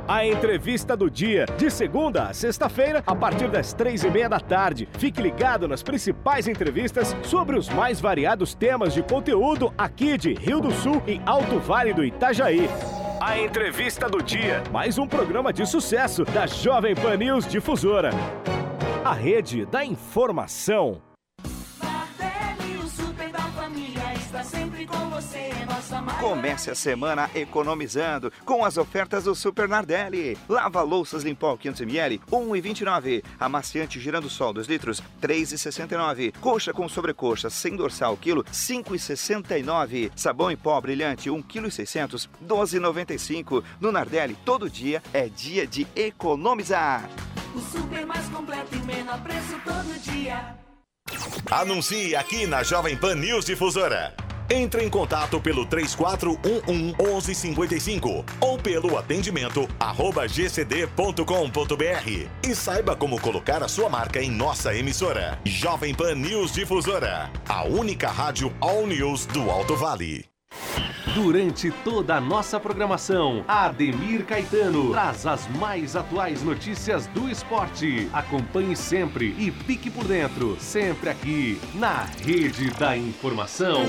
A 0.08 0.26
entrevista 0.26 0.96
do 0.96 1.12
dia, 1.12 1.46
de 1.58 1.70
segunda 1.70 2.30
a 2.30 2.34
sexta-feira, 2.34 3.04
a 3.06 3.14
partir 3.14 3.50
das 3.50 3.74
três 3.74 4.06
e 4.06 4.10
meia 4.10 4.30
da 4.30 4.40
tarde. 4.40 4.88
Fique 4.98 5.22
ligado 5.22 5.68
nas 5.68 5.84
principais 5.84 6.48
entrevistas 6.48 7.14
sobre 7.24 7.58
os 7.58 7.68
mais 7.68 8.00
variados 8.00 8.54
temas 8.54 8.94
de 8.94 9.04
conteúdo 9.04 9.74
aqui 9.78 10.18
de 10.18 10.34
Rio 10.34 10.62
do 10.62 10.72
Sul 10.72 11.04
e 11.06 11.20
Alto 11.26 11.60
Vale 11.60 11.94
do 11.94 12.06
Itajaí. 12.06 12.70
A 13.20 13.40
entrevista 13.40 14.08
do 14.08 14.22
dia, 14.22 14.64
mais 14.72 14.98
um 14.98 15.08
programa 15.08 15.52
de 15.52 15.66
sucesso 15.66 16.24
da 16.24 16.46
Jovem 16.46 16.94
Pan 16.94 17.18
News 17.18 17.48
Difusora. 17.48 18.12
A 19.04 19.14
rede 19.14 19.66
da 19.66 19.84
informação. 19.84 21.02
Comece 26.20 26.70
a 26.70 26.76
semana 26.76 27.30
economizando 27.34 28.32
com 28.44 28.66
as 28.66 28.78
ofertas 28.78 29.24
do 29.24 29.34
Super 29.34 29.70
Nardelli. 29.70 30.38
Lava 30.50 30.82
louças 30.82 31.24
Limpol 31.24 31.58
500ml, 31.58 32.20
1,29. 32.30 33.24
Amaciante 33.40 34.00
girando 34.00 34.30
sol 34.30 34.54
2 34.54 34.68
litros, 34.68 35.02
3,69. 35.22 36.34
Coxa 36.40 36.74
com 36.74 36.90
sobrecoxa 36.90 37.50
sem 37.50 37.76
dorsal 37.76 38.18
quilo, 38.18 38.44
5,69. 38.46 40.12
Sabão 40.16 40.52
em 40.52 40.58
pó 40.58 40.80
brilhante 40.82 41.30
1,6 41.30 41.48
kg, 41.48 42.46
12,95. 42.46 43.64
No 43.80 43.92
Nardelli, 43.92 44.38
todo 44.44 44.70
dia 44.70 45.02
é 45.14 45.28
dia 45.28 45.66
de 45.66 45.88
economizar. 45.96 47.10
O 47.56 47.60
super 47.62 48.06
mais 48.06 48.28
completo 48.30 48.76
e 48.76 48.80
menor 48.80 49.22
preço 49.22 49.60
todo 49.64 50.00
dia. 50.02 50.56
Anuncie 51.50 52.16
aqui 52.16 52.46
na 52.46 52.62
Jovem 52.62 52.98
Pan 52.98 53.16
News 53.16 53.46
Difusora. 53.46 54.27
Entre 54.50 54.84
em 54.84 54.90
contato 54.90 55.42
pelo 55.42 55.66
3411 55.66 56.96
1155 56.98 58.26
ou 58.40 58.58
pelo 58.58 58.98
atendimento 58.98 59.68
arroba 59.80 60.26
gcd.com.br 60.28 62.28
e 62.44 62.56
saiba 62.56 62.96
como 62.96 63.20
colocar 63.20 63.62
a 63.62 63.68
sua 63.68 63.90
marca 63.90 64.22
em 64.22 64.32
nossa 64.32 64.76
emissora. 64.76 65.40
Jovem 65.46 65.94
Pan 65.94 66.16
News 66.16 66.54
Difusora, 66.54 67.30
a 67.48 67.66
única 67.66 68.10
rádio 68.10 68.54
All 68.62 68.88
News 68.88 69.26
do 69.26 69.50
Alto 69.50 69.76
Vale. 69.76 70.26
Durante 71.18 71.72
toda 71.84 72.18
a 72.18 72.22
nossa 72.22 72.60
programação, 72.60 73.44
Ademir 73.48 74.24
Caetano 74.24 74.92
traz 74.92 75.26
as 75.26 75.48
mais 75.58 75.96
atuais 75.96 76.44
notícias 76.44 77.08
do 77.08 77.28
esporte. 77.28 78.08
Acompanhe 78.14 78.76
sempre 78.76 79.34
e 79.36 79.50
fique 79.50 79.90
por 79.90 80.06
dentro, 80.06 80.56
sempre 80.60 81.10
aqui 81.10 81.60
na 81.74 82.04
Rede 82.24 82.70
da 82.70 82.96
Informação. 82.96 83.82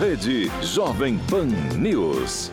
Rede 0.00 0.50
Jovem 0.62 1.18
Pan 1.28 1.48
News. 1.76 2.50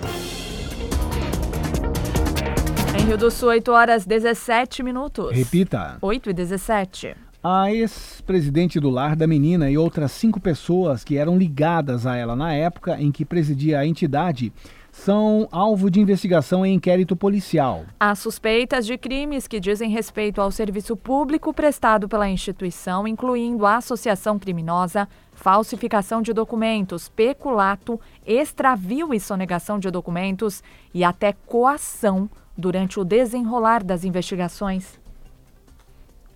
Em 3.00 3.06
Rio 3.06 3.18
do 3.18 3.32
Sul, 3.32 3.48
8 3.48 3.72
horas 3.72 4.06
17 4.06 4.84
minutos. 4.84 5.34
Repita. 5.34 5.98
8 6.02 6.30
e 6.30 6.34
17. 6.34 7.31
A 7.44 7.74
ex-presidente 7.74 8.80
do 8.80 8.92
lar 8.92 9.16
da 9.16 9.26
menina 9.26 9.68
e 9.68 9.76
outras 9.76 10.12
cinco 10.12 10.40
pessoas 10.40 11.04
que 11.04 11.18
eram 11.18 11.36
ligadas 11.36 12.06
a 12.06 12.16
ela 12.16 12.36
na 12.36 12.54
época 12.54 13.02
em 13.02 13.12
que 13.12 13.26
presidia 13.26 13.80
a 13.80 13.88
entidade 13.88 14.54
são 14.92 15.48
alvo 15.52 15.90
de 15.90 16.00
investigação 16.00 16.64
em 16.64 16.76
inquérito 16.76 17.16
policial. 17.16 17.86
Há 18.00 18.14
suspeitas 18.14 18.86
de 18.86 18.96
crimes 18.96 19.48
que 19.48 19.60
dizem 19.60 19.90
respeito 19.90 20.40
ao 20.40 20.52
serviço 20.52 20.96
público 20.96 21.52
prestado 21.52 22.08
pela 22.08 22.30
instituição, 22.30 23.08
incluindo 23.08 23.66
associação 23.66 24.38
criminosa, 24.38 25.10
falsificação 25.32 26.22
de 26.22 26.34
documentos, 26.34 27.10
peculato, 27.10 28.00
extravio 28.24 29.16
e 29.16 29.20
sonegação 29.20 29.80
de 29.80 29.90
documentos 29.90 30.62
e 30.94 31.04
até 31.04 31.34
coação 31.48 32.30
durante 32.56 33.00
o 33.00 33.04
desenrolar 33.04 33.84
das 33.84 34.04
investigações. 34.04 35.01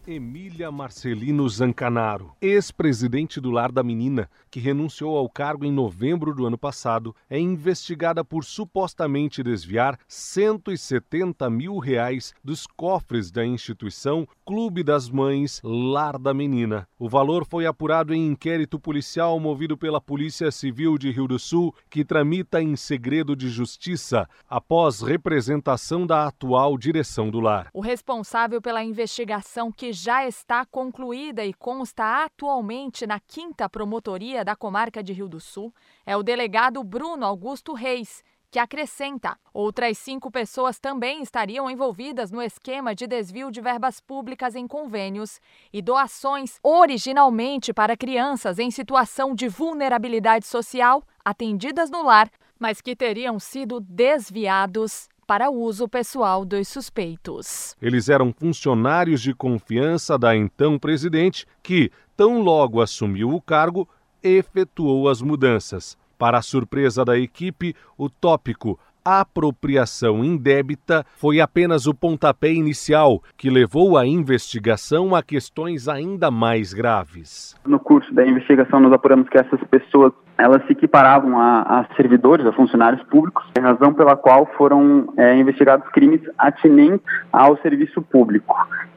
Emília 0.07 0.71
Marcelino 0.71 1.49
Zancanaro, 1.49 2.35
ex-presidente 2.39 3.41
do 3.41 3.49
Lar 3.49 3.71
da 3.71 3.81
Menina, 3.81 4.29
que 4.51 4.59
renunciou 4.59 5.17
ao 5.17 5.27
cargo 5.27 5.65
em 5.65 5.71
novembro 5.71 6.33
do 6.33 6.45
ano 6.45 6.59
passado, 6.59 7.15
é 7.27 7.39
investigada 7.39 8.23
por 8.23 8.43
supostamente 8.43 9.41
desviar 9.41 9.97
170 10.07 11.49
mil 11.49 11.79
reais 11.79 12.35
dos 12.43 12.67
cofres 12.67 13.31
da 13.31 13.43
instituição 13.43 14.27
Clube 14.45 14.83
das 14.83 15.09
Mães 15.09 15.59
Lar 15.63 16.19
da 16.19 16.35
Menina. 16.35 16.87
O 16.99 17.09
valor 17.09 17.43
foi 17.43 17.65
apurado 17.65 18.13
em 18.13 18.27
inquérito 18.27 18.79
policial 18.79 19.39
movido 19.39 19.75
pela 19.75 19.99
Polícia 19.99 20.51
Civil 20.51 20.99
de 20.99 21.09
Rio 21.09 21.27
do 21.27 21.39
Sul, 21.39 21.73
que 21.89 22.05
tramita 22.05 22.61
em 22.61 22.75
segredo 22.75 23.35
de 23.35 23.49
justiça 23.49 24.29
após 24.47 25.01
representação 25.01 26.05
da 26.05 26.27
atual 26.27 26.77
direção 26.77 27.31
do 27.31 27.39
lar. 27.39 27.69
O 27.73 27.81
responsável 27.81 28.61
pela 28.61 28.83
investigação 28.83 29.71
que 29.71 29.94
já 29.95 30.27
está 30.27 30.65
concluída 30.65 31.45
e 31.45 31.53
consta 31.53 32.25
atualmente 32.25 33.07
na 33.07 33.19
quinta 33.19 33.69
promotoria 33.69 34.43
da 34.43 34.55
comarca 34.55 35.01
de 35.01 35.13
Rio 35.13 35.29
do 35.29 35.39
Sul 35.39 35.73
é 36.05 36.15
o 36.17 36.21
delegado 36.21 36.83
Bruno 36.83 37.25
Augusto 37.25 37.73
Reis, 37.73 38.21
que 38.51 38.59
acrescenta: 38.59 39.37
outras 39.53 39.97
cinco 39.97 40.29
pessoas 40.29 40.79
também 40.79 41.21
estariam 41.21 41.69
envolvidas 41.69 42.29
no 42.29 42.41
esquema 42.41 42.93
de 42.93 43.07
desvio 43.07 43.49
de 43.49 43.61
verbas 43.61 44.01
públicas 44.01 44.53
em 44.53 44.67
convênios 44.67 45.39
e 45.71 45.81
doações 45.81 46.59
originalmente 46.61 47.73
para 47.73 47.97
crianças 47.97 48.59
em 48.59 48.69
situação 48.69 49.33
de 49.33 49.47
vulnerabilidade 49.47 50.45
social 50.45 51.01
atendidas 51.23 51.89
no 51.89 52.03
lar, 52.03 52.29
mas 52.59 52.81
que 52.81 52.95
teriam 52.95 53.39
sido 53.39 53.79
desviados 53.79 55.07
para 55.25 55.49
uso 55.49 55.87
pessoal 55.87 56.45
dos 56.45 56.67
suspeitos. 56.67 57.75
Eles 57.81 58.09
eram 58.09 58.31
funcionários 58.31 59.21
de 59.21 59.33
confiança 59.33 60.17
da 60.17 60.35
então 60.35 60.77
presidente, 60.77 61.47
que, 61.63 61.91
tão 62.15 62.41
logo 62.41 62.81
assumiu 62.81 63.33
o 63.33 63.41
cargo, 63.41 63.87
efetuou 64.21 65.09
as 65.09 65.21
mudanças. 65.21 65.97
Para 66.17 66.37
a 66.37 66.41
surpresa 66.41 67.03
da 67.03 67.17
equipe, 67.17 67.75
o 67.97 68.09
tópico 68.09 68.79
apropriação 69.05 70.23
indébita 70.23 71.05
foi 71.15 71.39
apenas 71.39 71.85
o 71.85 71.93
pontapé 71.93 72.51
inicial 72.51 73.21
que 73.37 73.49
levou 73.51 73.97
a 73.97 74.05
investigação 74.07 75.15
a 75.15 75.21
questões 75.21 75.87
ainda 75.87 76.31
mais 76.31 76.73
graves. 76.73 77.55
No 77.65 77.79
curso 77.79 78.11
da 78.13 78.25
investigação, 78.25 78.79
nós 78.79 78.91
apuramos 78.91 79.29
que 79.29 79.37
essas 79.37 79.63
pessoas 79.69 80.11
elas 80.37 80.65
se 80.65 80.73
equiparavam 80.73 81.39
a, 81.39 81.61
a 81.61 81.95
servidores, 81.95 82.45
a 82.45 82.51
funcionários 82.51 83.01
públicos, 83.03 83.45
razão 83.57 83.93
pela 83.93 84.15
qual 84.15 84.45
foram 84.57 85.13
é, 85.17 85.35
investigados 85.37 85.87
crimes 85.89 86.21
atinentes 86.37 87.05
ao 87.31 87.57
serviço 87.61 88.01
público. 88.01 88.55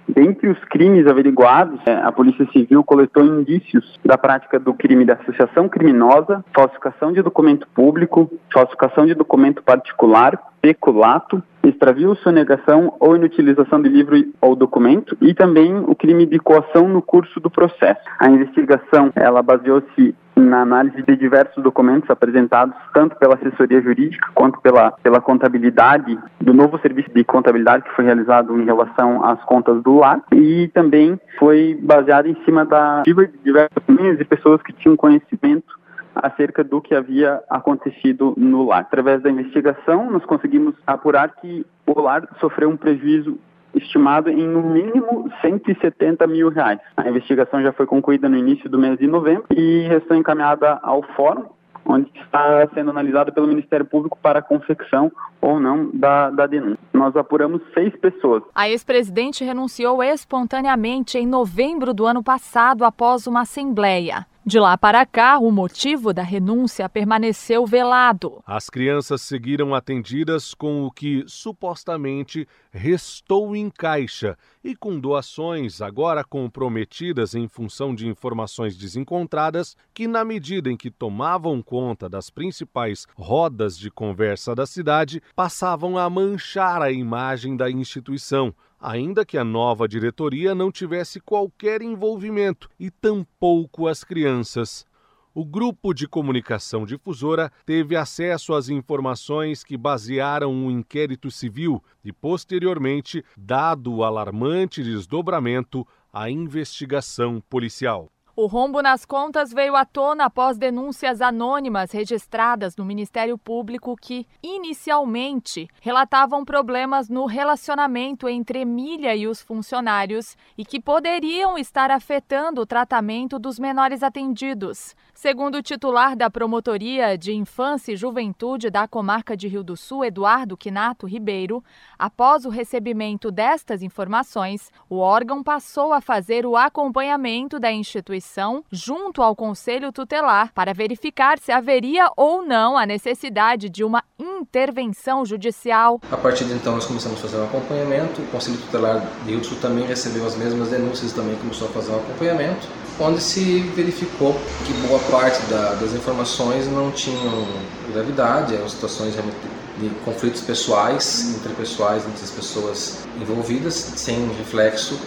Dentre 0.09 0.49
os 0.49 0.59
crimes 0.65 1.07
averiguados, 1.07 1.79
é, 1.87 1.93
a 1.93 2.11
Polícia 2.11 2.47
Civil 2.51 2.83
coletou 2.83 3.25
indícios 3.25 3.99
da 4.03 4.17
prática 4.17 4.59
do 4.59 4.73
crime 4.73 5.05
de 5.05 5.13
associação 5.13 5.69
criminosa, 5.69 6.43
falsificação 6.55 7.13
de 7.13 7.23
documento 7.23 7.69
público, 7.75 8.31
falsificação 8.53 9.05
de 9.05 9.15
documento 9.15 9.63
particular, 9.63 10.41
peculato, 10.69 11.43
extravio, 11.65 12.15
sonegação 12.17 12.95
ou 13.01 13.17
inutilização 13.17 13.81
de 13.81 13.89
livro 13.89 14.23
ou 14.39 14.55
documento 14.55 15.17
e 15.21 15.33
também 15.33 15.75
o 15.79 15.95
crime 15.95 16.27
de 16.27 16.39
coação 16.39 16.87
no 16.87 17.01
curso 17.01 17.41
do 17.41 17.51
processo. 17.51 18.01
A 18.19 18.29
investigação 18.29 19.11
ela 19.17 19.43
baseou-se 19.43 20.15
na 20.37 20.61
análise 20.61 21.03
de 21.03 21.17
diversos 21.17 21.63
documentos 21.63 22.09
apresentados 22.11 22.77
tanto 22.93 23.17
pela 23.17 23.35
assessoria 23.35 23.81
jurídica 23.81 24.29
quanto 24.35 24.61
pela, 24.61 24.93
pela 25.03 25.21
contabilidade 25.21 26.19
do 26.39 26.53
novo 26.53 26.79
serviço 26.81 27.11
de 27.15 27.25
contabilidade 27.25 27.85
que 27.85 27.97
foi 27.97 28.05
realizado 28.05 28.61
em 28.61 28.65
relação 28.65 29.25
às 29.25 29.43
contas 29.45 29.83
do 29.83 29.97
lar 29.97 30.23
e 30.33 30.69
também 30.75 31.19
foi 31.39 31.79
baseado 31.83 32.27
em 32.27 32.37
cima 32.45 32.65
da 32.65 33.03
de 33.03 33.15
diversas 33.43 33.83
famílias 33.87 34.21
e 34.21 34.25
pessoas 34.25 34.63
que 34.63 34.73
tinham 34.75 34.97
conhecimento 34.97 35.79
acerca 36.23 36.63
do 36.65 36.81
que 36.81 36.95
havia 36.95 37.41
acontecido 37.49 38.35
no 38.37 38.67
lar. 38.67 38.81
Através 38.81 39.23
da 39.23 39.31
investigação, 39.31 40.11
nós 40.11 40.25
conseguimos 40.25 40.75
apurar 40.87 41.35
que 41.37 41.65
o 41.87 42.01
lar 42.01 42.29
sofreu 42.41 42.69
um 42.69 42.77
prejuízo 42.77 43.39
estimado 43.75 44.29
em 44.31 44.47
no 44.47 44.63
mínimo 44.63 45.31
170 45.41 46.27
mil 46.27 46.49
reais. 46.49 46.81
A 46.97 47.09
investigação 47.09 47.63
já 47.63 47.73
foi 47.73 47.87
concluída 47.87 48.29
no 48.29 48.37
início 48.37 48.69
do 48.69 48.79
mês 48.79 48.99
de 48.99 49.07
novembro 49.07 49.45
e 49.55 49.87
restou 49.89 50.17
encaminhada 50.17 50.79
ao 50.83 51.03
fórum, 51.15 51.47
onde 51.85 52.11
está 52.21 52.69
sendo 52.75 52.91
analisada 52.91 53.33
pelo 53.33 53.47
Ministério 53.47 53.87
Público 53.87 54.19
para 54.21 54.41
a 54.41 54.43
confecção 54.43 55.11
ou 55.41 55.59
não 55.59 55.91
da, 55.93 56.31
da 56.31 56.47
denúncia. 56.47 56.79
Nós 56.93 57.17
apuramos 57.17 57.63
seis 57.73 57.95
pessoas. 57.97 58.43
A 58.55 58.69
ex-presidente 58.69 59.45
renunciou 59.45 60.03
espontaneamente 60.03 61.17
em 61.17 61.27
novembro 61.27 61.95
do 61.95 62.07
ano 62.07 62.23
passado 62.23 62.85
após 62.85 63.27
uma 63.27 63.43
assembleia. 63.43 64.27
De 64.47 64.59
lá 64.59 64.79
para 64.79 65.05
cá, 65.05 65.39
o 65.39 65.51
motivo 65.51 66.13
da 66.13 66.23
renúncia 66.23 66.89
permaneceu 66.89 67.67
velado. 67.67 68.43
As 68.47 68.71
crianças 68.71 69.21
seguiram 69.21 69.75
atendidas 69.75 70.55
com 70.55 70.85
o 70.85 70.91
que 70.91 71.23
supostamente 71.27 72.49
restou 72.71 73.55
em 73.55 73.69
caixa 73.69 74.39
e 74.65 74.75
com 74.75 74.99
doações 74.99 75.83
agora 75.83 76.25
comprometidas 76.25 77.35
em 77.35 77.47
função 77.47 77.95
de 77.95 78.07
informações 78.09 78.75
desencontradas 78.75 79.77
que, 79.93 80.07
na 80.07 80.25
medida 80.25 80.71
em 80.71 80.77
que 80.79 80.91
tomavam 80.91 81.61
conta 81.61 82.09
das 82.09 82.31
principais 82.31 83.07
rodas 83.17 83.77
de 83.77 83.91
conversa 83.91 84.55
da 84.55 84.65
cidade, 84.65 85.23
passavam 85.37 85.99
a 85.99 86.09
manchar 86.09 86.81
a 86.81 86.91
imagem 86.91 87.55
da 87.55 87.71
instituição 87.71 88.55
ainda 88.81 89.25
que 89.25 89.37
a 89.37 89.45
nova 89.45 89.89
diretoria 89.89 90.55
não 90.55 90.71
tivesse 90.71 91.21
qualquer 91.21 91.83
envolvimento 91.83 92.69
e 92.79 92.91
tampouco 92.91 93.87
as 93.87 94.05
crianças. 94.05 94.87
O 95.35 95.45
grupo 95.45 95.95
de 95.95 96.09
comunicação 96.09 96.85
difusora 96.85 97.53
teve 97.65 97.95
acesso 97.95 98.55
às 98.55 98.69
informações 98.69 99.63
que 99.63 99.77
basearam 99.77 100.53
um 100.53 100.71
inquérito 100.71 101.31
civil 101.31 101.83
e, 102.05 102.13
posteriormente, 102.13 103.25
dado 103.37 103.95
o 103.95 104.03
alarmante 104.03 104.83
desdobramento, 104.83 105.87
a 106.13 106.29
investigação 106.29 107.41
policial. 107.49 108.11
O 108.41 108.47
rombo 108.47 108.81
nas 108.81 109.05
contas 109.05 109.53
veio 109.53 109.75
à 109.75 109.85
tona 109.85 110.27
após 110.27 110.57
denúncias 110.57 111.21
anônimas 111.21 111.91
registradas 111.91 112.77
no 112.77 112.85
Ministério 112.85 113.37
Público 113.37 113.97
que, 114.01 114.29
inicialmente, 114.41 115.69
relatavam 115.81 116.45
problemas 116.45 117.09
no 117.09 117.27
relacionamento 117.27 118.29
entre 118.29 118.61
Emília 118.61 119.17
e 119.17 119.27
os 119.27 119.43
funcionários 119.43 120.37
e 120.57 120.65
que 120.65 120.81
poderiam 120.81 121.59
estar 121.59 121.91
afetando 121.91 122.61
o 122.61 122.67
tratamento 122.67 123.41
dos 123.41 123.59
menores 123.59 124.05
atendidos. 124.05 124.95
Segundo 125.13 125.57
o 125.57 125.63
titular 125.63 126.15
da 126.15 126.31
Promotoria 126.31 127.19
de 127.19 127.33
Infância 127.33 127.91
e 127.91 127.97
Juventude 127.97 128.71
da 128.71 128.87
comarca 128.87 129.37
de 129.37 129.49
Rio 129.49 129.65
do 129.65 129.77
Sul, 129.77 130.05
Eduardo 130.05 130.57
Quinato 130.57 131.09
Ribeiro, 131.09 131.61
após 131.99 132.45
o 132.45 132.51
recebimento 132.51 133.33
destas 133.33 133.83
informações, 133.83 134.71
o 134.89 134.99
órgão 134.99 135.43
passou 135.43 135.93
a 135.93 136.01
fazer 136.01 136.47
o 136.47 136.57
acompanhamento 136.57 137.59
da 137.59 137.73
instituição 137.73 138.28
junto 138.71 139.23
ao 139.23 139.35
Conselho 139.35 139.93
Tutelar 139.93 140.53
para 140.55 140.73
verificar 140.73 141.39
se 141.39 141.53
haveria 141.53 142.11
ou 142.17 142.43
não 142.43 142.77
a 142.77 142.87
necessidade 142.87 143.69
de 143.69 143.85
uma 143.85 144.03
intervenção 144.19 145.25
judicial. 145.25 146.01
A 146.11 146.17
partir 146.17 146.45
de 146.45 146.53
então, 146.53 146.75
nós 146.75 146.87
começamos 146.87 147.19
a 147.19 147.23
fazer 147.23 147.37
um 147.39 147.45
acompanhamento. 147.45 148.23
O 148.23 148.27
Conselho 148.27 148.57
Tutelar 148.59 149.01
de 149.25 149.31
Rio 149.31 149.41
também 149.61 149.85
recebeu 149.87 150.27
as 150.27 150.37
mesmas 150.37 150.69
denúncias 150.69 151.13
também 151.13 151.37
começou 151.37 151.69
a 151.69 151.71
fazer 151.71 151.93
um 151.93 151.97
acompanhamento, 151.97 152.67
onde 153.01 153.21
se 153.21 153.61
verificou 153.75 154.35
que 154.65 154.73
boa 154.87 155.01
parte 155.11 155.41
da, 155.47 155.75
das 155.75 155.93
informações 155.93 156.67
não 156.69 156.91
tinham 156.91 157.47
gravidade, 157.93 158.55
eram 158.55 158.69
situações 158.69 159.15
de 159.15 159.91
conflitos 160.05 160.41
pessoais, 160.43 161.37
interpessoais 161.37 162.07
entre 162.07 162.23
as 162.23 162.31
pessoas 162.31 163.07
envolvidas, 163.21 163.75
sem 163.75 164.29
reflexo 164.33 164.99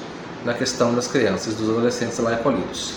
na 0.45 0.53
questão 0.53 0.93
das 0.93 1.07
crianças 1.07 1.55
dos 1.55 1.69
adolescentes 1.69 2.17
lá 2.19 2.33
acolhidos. 2.33 2.93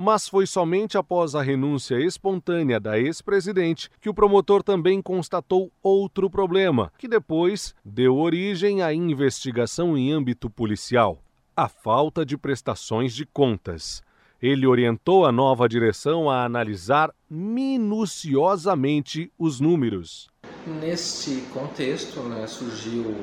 Mas 0.00 0.28
foi 0.28 0.46
somente 0.46 0.96
após 0.96 1.34
a 1.34 1.42
renúncia 1.42 1.98
espontânea 1.98 2.78
da 2.78 2.96
ex-presidente 2.96 3.90
que 4.00 4.08
o 4.08 4.14
promotor 4.14 4.62
também 4.62 5.02
constatou 5.02 5.72
outro 5.82 6.30
problema, 6.30 6.92
que 6.96 7.08
depois 7.08 7.74
deu 7.84 8.16
origem 8.16 8.80
à 8.80 8.94
investigação 8.94 9.98
em 9.98 10.12
âmbito 10.12 10.48
policial: 10.48 11.18
a 11.56 11.68
falta 11.68 12.24
de 12.24 12.38
prestações 12.38 13.12
de 13.12 13.26
contas. 13.26 14.00
Ele 14.40 14.68
orientou 14.68 15.26
a 15.26 15.32
nova 15.32 15.68
direção 15.68 16.30
a 16.30 16.44
analisar 16.44 17.12
minuciosamente 17.28 19.32
os 19.36 19.58
números. 19.58 20.30
Neste 20.64 21.40
contexto, 21.52 22.20
né, 22.20 22.46
surgiu 22.46 23.16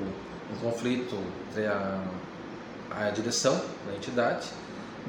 um 0.52 0.58
conflito 0.62 1.16
entre 1.50 1.68
a, 1.68 2.04
a 2.92 3.10
direção 3.12 3.56
da 3.88 3.96
entidade, 3.96 4.50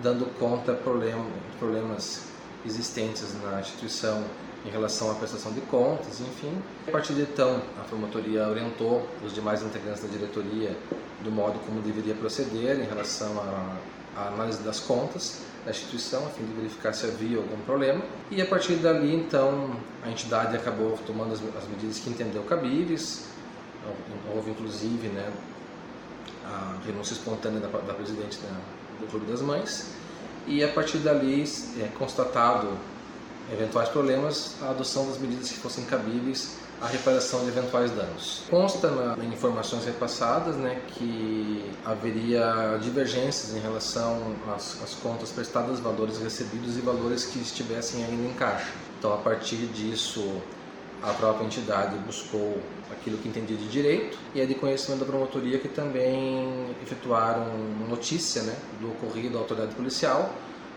dando 0.03 0.26
conta 0.38 0.73
de 0.73 0.81
problem, 0.81 1.15
problemas 1.59 2.23
existentes 2.65 3.35
na 3.43 3.61
instituição 3.61 4.25
em 4.67 4.71
relação 4.71 5.11
à 5.11 5.15
prestação 5.15 5.53
de 5.53 5.61
contas, 5.62 6.21
enfim. 6.21 6.53
A 6.88 6.91
partir 6.91 7.15
de 7.15 7.23
então, 7.23 7.62
a 7.81 7.85
promotoria 7.85 8.49
orientou 8.49 9.09
os 9.25 9.33
demais 9.33 9.62
integrantes 9.62 10.03
da 10.03 10.09
diretoria 10.09 10.76
do 11.23 11.31
modo 11.31 11.59
como 11.61 11.81
deveria 11.81 12.15
proceder 12.15 12.81
em 12.81 12.85
relação 12.85 13.38
à, 13.38 14.29
análise 14.29 14.62
das 14.62 14.81
contas 14.81 15.43
da 15.65 15.71
instituição, 15.71 16.25
a 16.26 16.31
fim 16.31 16.45
de 16.45 16.53
verificar 16.55 16.93
se 16.95 17.07
havia 17.07 17.37
algum 17.37 17.59
problema. 17.65 18.03
E 18.31 18.41
a 18.41 18.47
partir 18.47 18.76
dali, 18.76 19.15
então, 19.15 19.76
a 20.03 20.09
entidade 20.09 20.57
acabou 20.57 20.99
tomando 21.07 21.33
as, 21.35 21.41
as 21.57 21.69
medidas 21.69 21.99
que 21.99 22.09
entendeu 22.09 22.43
cabíveis. 22.45 23.26
Houve, 24.35 24.50
inclusive, 24.50 25.09
né, 25.09 25.31
a 26.45 26.76
renúncia 26.85 27.12
espontânea 27.12 27.61
da, 27.61 27.69
da 27.69 27.95
presidente 27.95 28.38
da, 28.38 28.49
do 29.00 29.07
Clube 29.07 29.26
das 29.26 29.41
Mães. 29.41 29.87
E 30.47 30.62
a 30.62 30.69
partir 30.69 30.99
dali, 30.99 31.45
é, 31.81 31.88
constatado 31.99 32.69
eventuais 33.53 33.88
problemas, 33.88 34.57
a 34.62 34.71
adoção 34.71 35.07
das 35.07 35.19
medidas 35.19 35.50
que 35.50 35.59
fossem 35.59 35.85
cabíveis 35.85 36.57
à 36.81 36.87
reparação 36.87 37.41
de 37.45 37.49
eventuais 37.49 37.91
danos. 37.91 38.43
Consta 38.50 38.91
na, 38.91 39.25
em 39.25 39.29
informações 39.29 39.85
repassadas 39.85 40.57
né, 40.57 40.83
que 40.88 41.65
haveria 41.85 42.79
divergências 42.83 43.57
em 43.57 43.61
relação 43.61 44.35
às, 44.55 44.83
às, 44.83 44.95
contas 44.95 45.31
prestadas, 45.31 45.81
valores 45.81 46.19
recebidos 46.19 46.76
e 46.76 46.81
valores 46.81 47.25
que 47.25 47.38
estivessem 47.38 48.05
ainda 48.05 48.29
em 48.29 48.35
caixa. 48.35 48.73
Então, 48.99 49.12
a 49.15 49.19
partir 49.19 49.67
disso, 49.67 50.41
a 51.03 51.12
própria 51.12 51.45
entidade 51.45 51.97
buscou 51.99 52.62
aquilo 52.91 53.19
que 53.19 53.29
entendia 53.29 53.57
de 53.57 53.69
direito 53.69 54.19
e 54.35 54.41
é 54.41 54.47
de 54.47 54.55
conhecimento 54.55 55.00
da 55.00 55.07
promotoria 55.07 55.59
que 55.59 55.69
também 55.69 56.75
efetuaram 56.83 57.59
notícia 57.88 58.43
né, 58.43 58.57
do 58.81 58.91
ocorrido 58.91 59.37
à 59.37 59.41
autoridade 59.41 59.75
policial 59.75 60.35